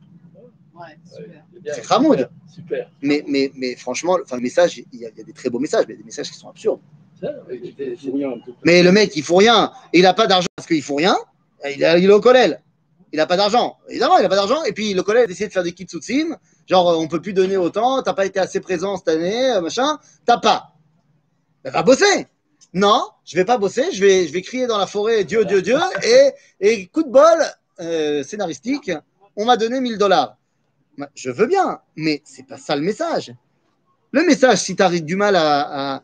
[0.74, 1.44] Ouais, super.
[1.74, 2.28] C'est Hamoud.
[2.52, 2.90] Super.
[3.00, 5.48] Mais, mais, mais franchement, enfin, le message, il y, a, il y a des très
[5.48, 6.80] beaux messages, mais il y a des messages qui sont absurdes.
[8.64, 9.72] Mais le mec, il fout rien.
[9.92, 11.16] Et il n'a pas d'argent parce qu'il fout rien.
[11.76, 12.56] Il, a- il est au collège.
[13.12, 13.76] Il n'a pas d'argent.
[13.88, 14.62] Évidemment, il n'a pas d'argent.
[14.64, 16.36] Et puis le collège a décidé de faire des kitsutsim.
[16.66, 18.02] Genre, on peut plus donner autant.
[18.02, 19.98] T'as pas été assez présent cette année, euh, machin.
[20.24, 20.71] T'as pas.
[21.64, 22.26] Va bosser.
[22.74, 23.92] Non, je vais pas bosser.
[23.92, 25.78] Je vais, je vais crier dans la forêt Dieu, Dieu, Dieu.
[26.04, 27.38] Et, et coup de bol
[27.80, 28.90] euh, scénaristique,
[29.36, 30.36] on m'a donné 1000 dollars.
[31.14, 33.34] Je veux bien, mais c'est pas ça le message.
[34.10, 36.02] Le message, si tu as du mal à, à-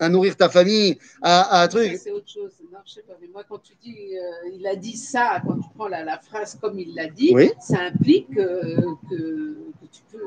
[0.00, 2.50] à nourrir ta famille, à, à truc, c'est autre chose.
[2.72, 5.54] Non, je sais pas, mais moi, quand tu dis, euh, il a dit ça, quand
[5.54, 7.50] tu prends la, la phrase comme il l'a dit, Oui.
[7.60, 8.76] ça implique euh,
[9.08, 9.16] que,
[9.80, 10.18] que, tu peux,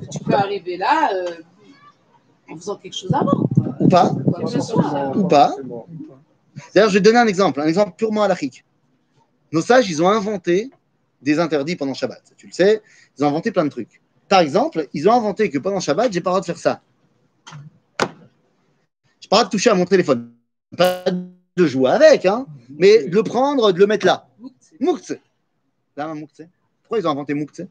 [0.00, 1.34] que tu peux arriver là euh,
[2.48, 3.47] en faisant quelque chose avant.
[3.80, 4.12] Ou pas,
[5.14, 5.54] ou pas.
[6.74, 8.64] D'ailleurs, je vais donner un exemple, un exemple purement halachique.
[9.52, 10.70] Nos sages, ils ont inventé
[11.22, 12.22] des interdits pendant Shabbat.
[12.36, 12.82] Tu le sais,
[13.16, 14.00] ils ont inventé plein de trucs.
[14.28, 16.80] Par exemple, ils ont inventé que pendant Shabbat, j'ai pas le droit de faire ça.
[19.20, 20.32] J'ai pas le droit de toucher à mon téléphone.
[20.76, 21.04] Pas
[21.56, 24.28] de jouer avec, hein, mais de le prendre, de le mettre là.
[24.80, 25.14] Moukhtse.
[26.82, 27.62] Pourquoi ils ont inventé moukhtse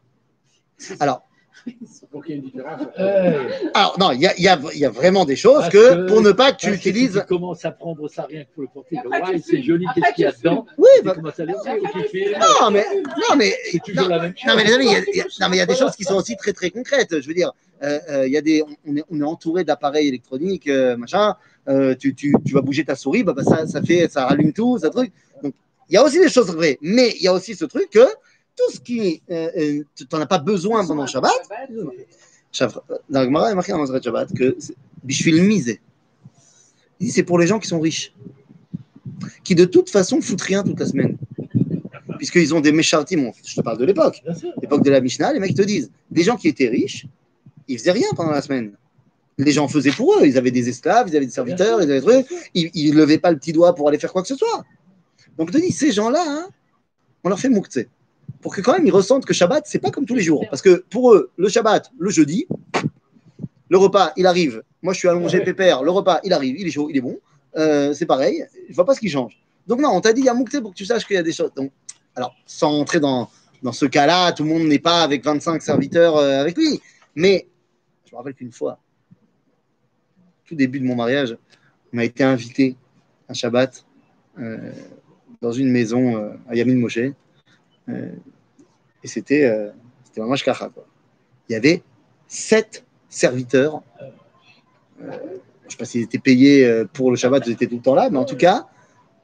[0.99, 1.23] Alors,
[2.11, 2.81] Pour qu'il y ait une différence.
[2.99, 5.59] Euh, Alors, non, il y a, il y a- il y a vraiment des choses
[5.59, 7.19] Parce que, que- pour ne pas que tu que utilises.
[7.21, 8.97] Tu commences à prendre ça rien que pour le porter.
[9.05, 11.45] Ouais, tu c'est joli, qu'est-ce qu'il y a tu dedans Oui, Tu bah, commences à
[11.45, 14.47] non, mais, non, mais, C'est toujours non, la même chose.
[14.49, 15.65] non, mais les amis, il y a- il y a, non, mais il y a
[15.65, 17.19] des choses qui sont aussi très, très concrètes.
[17.21, 17.51] Je veux dire,
[17.83, 21.35] euh, euh, il y a des, on, est, on est entouré d'appareils électroniques, euh, machin.
[21.67, 24.53] euh, tu, tu, tu vas bouger ta souris, bah, bah, ça, ça fait, ça rallume
[24.53, 25.11] tout, ça truc.
[25.43, 25.53] Donc,
[25.89, 28.05] il y a aussi des choses vraies, mais il y a aussi ce truc que
[28.57, 31.31] tout ce qui, euh, euh, tu n'en as pas besoin pendant le Shabbat.
[32.59, 32.71] Dans
[33.09, 34.57] la Gemara, il marqué dans Maseret Shabbat que
[35.03, 35.79] Bishvil misé.
[36.99, 38.13] Il dit, C'est pour les gens qui sont riches,
[39.43, 41.17] qui de toute façon foutent rien toute la semaine,
[42.17, 43.31] puisqu'ils ont des méchartim.
[43.45, 44.23] Je te parle de l'époque,
[44.61, 45.33] l'époque de la Mishnah.
[45.33, 47.05] Les mecs te disent, des gens qui étaient riches,
[47.67, 48.73] ils faisaient rien pendant la semaine.
[49.37, 50.25] Les gens faisaient pour eux.
[50.25, 52.27] Ils avaient des esclaves, ils avaient des serviteurs, ils avaient des trucs.
[52.55, 54.65] Ils, ils levaient pas le petit doigt pour aller faire quoi que ce soit.
[55.37, 56.47] Donc, dis, ces gens-là, hein,
[57.23, 57.87] on leur fait mouktsé.
[58.47, 60.45] Pour que quand même ils ressentent que Shabbat, c'est pas comme tous les jours.
[60.49, 62.47] Parce que pour eux, le Shabbat, le jeudi,
[63.67, 64.63] le repas, il arrive.
[64.81, 65.83] Moi, je suis allongé pépère.
[65.83, 67.19] Le repas, il arrive, il est chaud, il est bon.
[67.57, 68.45] Euh, c'est pareil.
[68.69, 69.37] Je vois pas ce qui change.
[69.67, 71.19] Donc, non, on t'a dit, il y a mouktsé pour que tu saches qu'il y
[71.19, 71.51] a des choses.
[71.57, 71.73] Donc,
[72.15, 73.29] alors, sans entrer dans,
[73.63, 76.79] dans ce cas-là, tout le monde n'est pas avec 25 serviteurs euh, avec lui.
[77.15, 77.49] Mais
[78.05, 78.79] je me rappelle qu'une fois,
[80.45, 81.35] tout début de mon mariage,
[81.91, 82.77] on a été invité
[83.27, 83.83] un Shabbat
[84.39, 84.71] euh,
[85.41, 86.99] dans une maison à Yamin Moshe.
[89.03, 89.69] Et c'était euh,
[90.15, 90.71] vraiment shkacha.
[91.49, 91.83] Il y avait
[92.27, 93.81] sept serviteurs.
[94.01, 95.11] Euh,
[95.61, 97.81] je ne sais pas s'ils étaient payés euh, pour le Shabbat, ils étaient tout le
[97.81, 98.67] temps là, mais en tout cas,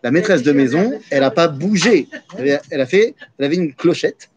[0.04, 2.10] la maîtresse de maison, elle n'a pas bougé.
[2.38, 4.30] Elle, a fait, elle avait une clochette.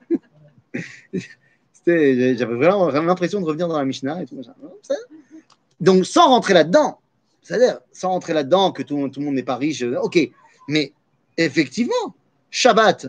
[1.87, 4.41] J'avais vraiment, l'impression de revenir dans la Mishnah et tout.
[5.81, 7.01] Donc, sans rentrer là-dedans,
[7.43, 10.19] c'est-à-dire, sans rentrer là-dedans, que tout, tout le monde n'est pas riche, euh, ok.
[10.69, 10.93] Mais
[11.37, 12.15] effectivement,
[12.51, 13.09] Shabbat,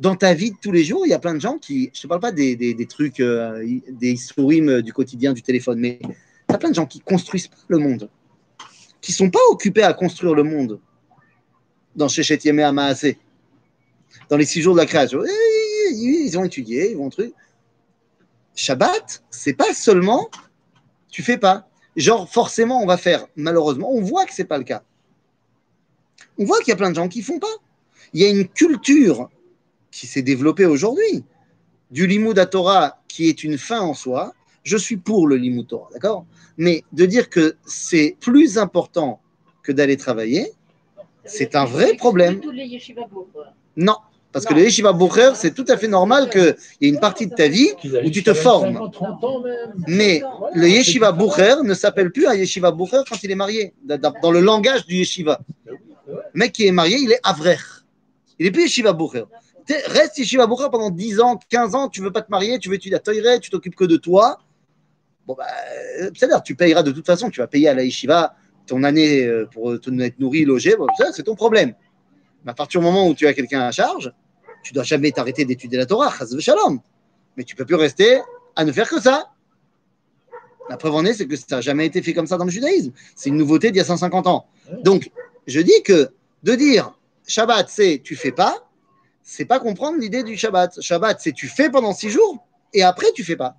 [0.00, 1.98] dans ta vie de tous les jours, il y a plein de gens qui, je
[1.98, 6.52] ne te parle pas des, trucs, euh, des historimes du quotidien du téléphone, mais il
[6.52, 8.08] y a plein de gens qui construisent pas le monde,
[9.02, 10.80] qui sont pas occupés à construire le monde
[11.94, 12.62] dans Shechet Yemé
[14.28, 15.22] dans les six jours de la création.
[15.92, 17.32] Ils ont étudié, ils vont truc.
[18.54, 20.30] Shabbat, c'est pas seulement
[21.10, 21.68] tu fais pas.
[21.96, 23.26] Genre, forcément, on va faire.
[23.36, 24.82] Malheureusement, on voit que c'est pas le cas.
[26.38, 27.48] On voit qu'il y a plein de gens qui font pas.
[28.12, 29.28] Il y a une culture
[29.90, 31.24] qui s'est développée aujourd'hui
[31.90, 34.32] du limud à Torah qui est une fin en soi.
[34.62, 36.26] Je suis pour le limud Torah, d'accord?
[36.56, 39.20] Mais de dire que c'est plus important
[39.62, 40.52] que d'aller travailler,
[41.24, 42.40] c'est un vrai problème.
[43.76, 43.96] Non.
[44.32, 47.26] Parce que le yeshiva bocher, c'est tout à fait normal qu'il y ait une partie
[47.26, 47.70] de ta vie
[48.04, 48.74] où tu te formes.
[48.74, 49.84] 25 ans, 30 ans même.
[49.88, 50.22] Mais
[50.54, 53.74] le yeshiva bocher ne s'appelle plus un yeshiva bocher quand il est marié.
[53.82, 55.40] Dans- le langage du yeshiva.
[55.66, 55.74] Le
[56.34, 57.56] mec qui est marié, il est avrer.
[58.38, 59.24] Il n'est plus yeshiva bocher.
[59.86, 62.74] Reste yeshiva bocher pendant 10 ans, 15 ans, tu veux pas te marier, tu veux
[62.74, 64.38] étudier à Toiré, tu t'occupes que de toi.
[65.26, 65.44] Bon, bah,
[66.00, 68.34] euh, c'est-à-dire, tu payeras de toute façon, tu vas payer à la yeshiva
[68.66, 71.74] ton année euh, pour te être nourri, logé, bon, ça, c'est ton problème.
[72.44, 74.12] Mais à partir du moment où tu as quelqu'un à charge,
[74.62, 76.80] tu dois jamais t'arrêter d'étudier la Torah, shalom.
[77.36, 78.20] Mais tu peux plus rester
[78.56, 79.30] à ne faire que ça.
[80.68, 82.50] La preuve en est, c'est que ça n'a jamais été fait comme ça dans le
[82.50, 82.92] judaïsme.
[83.16, 84.46] C'est une nouveauté d'il y a 150 ans.
[84.84, 85.10] Donc,
[85.46, 86.10] je dis que
[86.42, 86.92] de dire
[87.26, 88.69] Shabbat, c'est tu fais pas,
[89.22, 90.80] c'est pas comprendre l'idée du Shabbat.
[90.80, 93.56] Shabbat, c'est tu fais pendant six jours et après tu fais pas.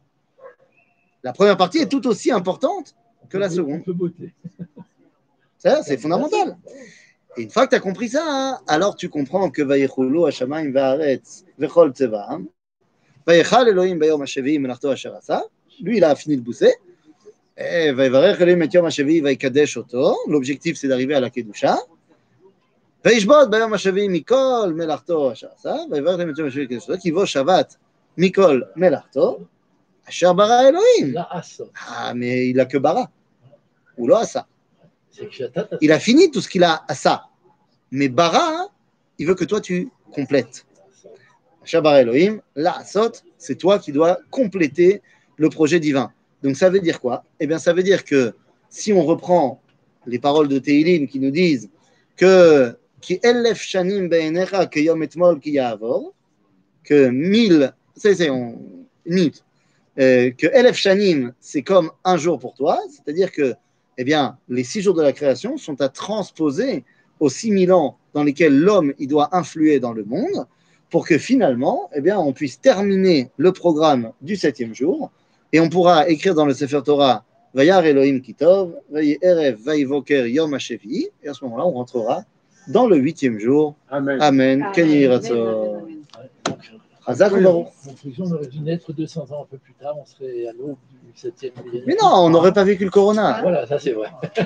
[1.23, 2.95] La première partie est tout aussi importante
[3.29, 3.83] que la seconde.
[5.57, 6.57] Ça, c'est fondamental.
[7.37, 11.45] Et une fois que tu as compris ça, hein, alors tu comprends que Hashamayim Vaaretz
[11.57, 12.47] Vechol Tzevaam,
[13.25, 15.45] Vayechal Elohim Bayom Hashevi Melachto Asher Asa.
[15.81, 16.73] Lui, il a fini de bousser.
[17.57, 20.17] Et Vayevarech Elohim Et Yom Hashevi Vaykadesh Oto.
[20.27, 21.77] L'objectif, c'est d'arriver à la Kedusha.
[23.03, 23.17] Mais
[32.49, 33.09] il a que Bara.
[35.81, 37.25] Il a fini tout ce qu'il a à ça.
[37.91, 38.67] Mais Bara,
[39.17, 40.65] il veut que toi tu complètes.
[42.65, 45.01] Asot, c'est toi qui dois compléter
[45.37, 46.11] le projet divin.
[46.43, 47.23] Donc ça veut dire quoi?
[47.39, 48.33] Eh bien, ça veut dire que
[48.69, 49.61] si on reprend
[50.05, 51.69] les paroles de Teilim qui nous disent
[52.15, 56.13] que qui elef shanim be'enecha que yom etmol ki ya'avor,
[56.83, 58.59] que mille, c'est c'est on
[59.05, 59.43] minute,
[59.97, 63.53] que elef shanim c'est comme un jour pour toi, c'est-à-dire que
[63.97, 66.85] eh bien, les six jours de la création sont à transposer
[67.19, 70.47] aux six mille ans dans lesquels l'homme il doit influer dans le monde,
[70.89, 75.11] pour que finalement, eh bien, on puisse terminer le programme du septième jour,
[75.53, 81.33] et on pourra écrire dans le Sefer Torah Vayar Elohim Kitov, Yom Hashevi, et à
[81.33, 82.23] ce moment-là, on rentrera
[82.67, 83.75] dans le huitième jour.
[83.89, 84.21] Amen.
[84.21, 84.61] Amen.
[84.61, 84.73] Amen.
[84.73, 85.33] Ken Yiratzon.
[85.33, 85.97] Amen, amen, amen.
[86.17, 86.79] Ouais.
[87.07, 87.67] Hazak ou Baruch.
[87.83, 90.77] Conclusion, on aurait dû naître 200 ans un peu plus tard, on serait à l'aube
[91.03, 91.83] du 7e millénaire.
[91.87, 93.39] Mais non, on n'aurait pas vécu le corona.
[93.41, 94.09] Voilà, ça c'est vrai.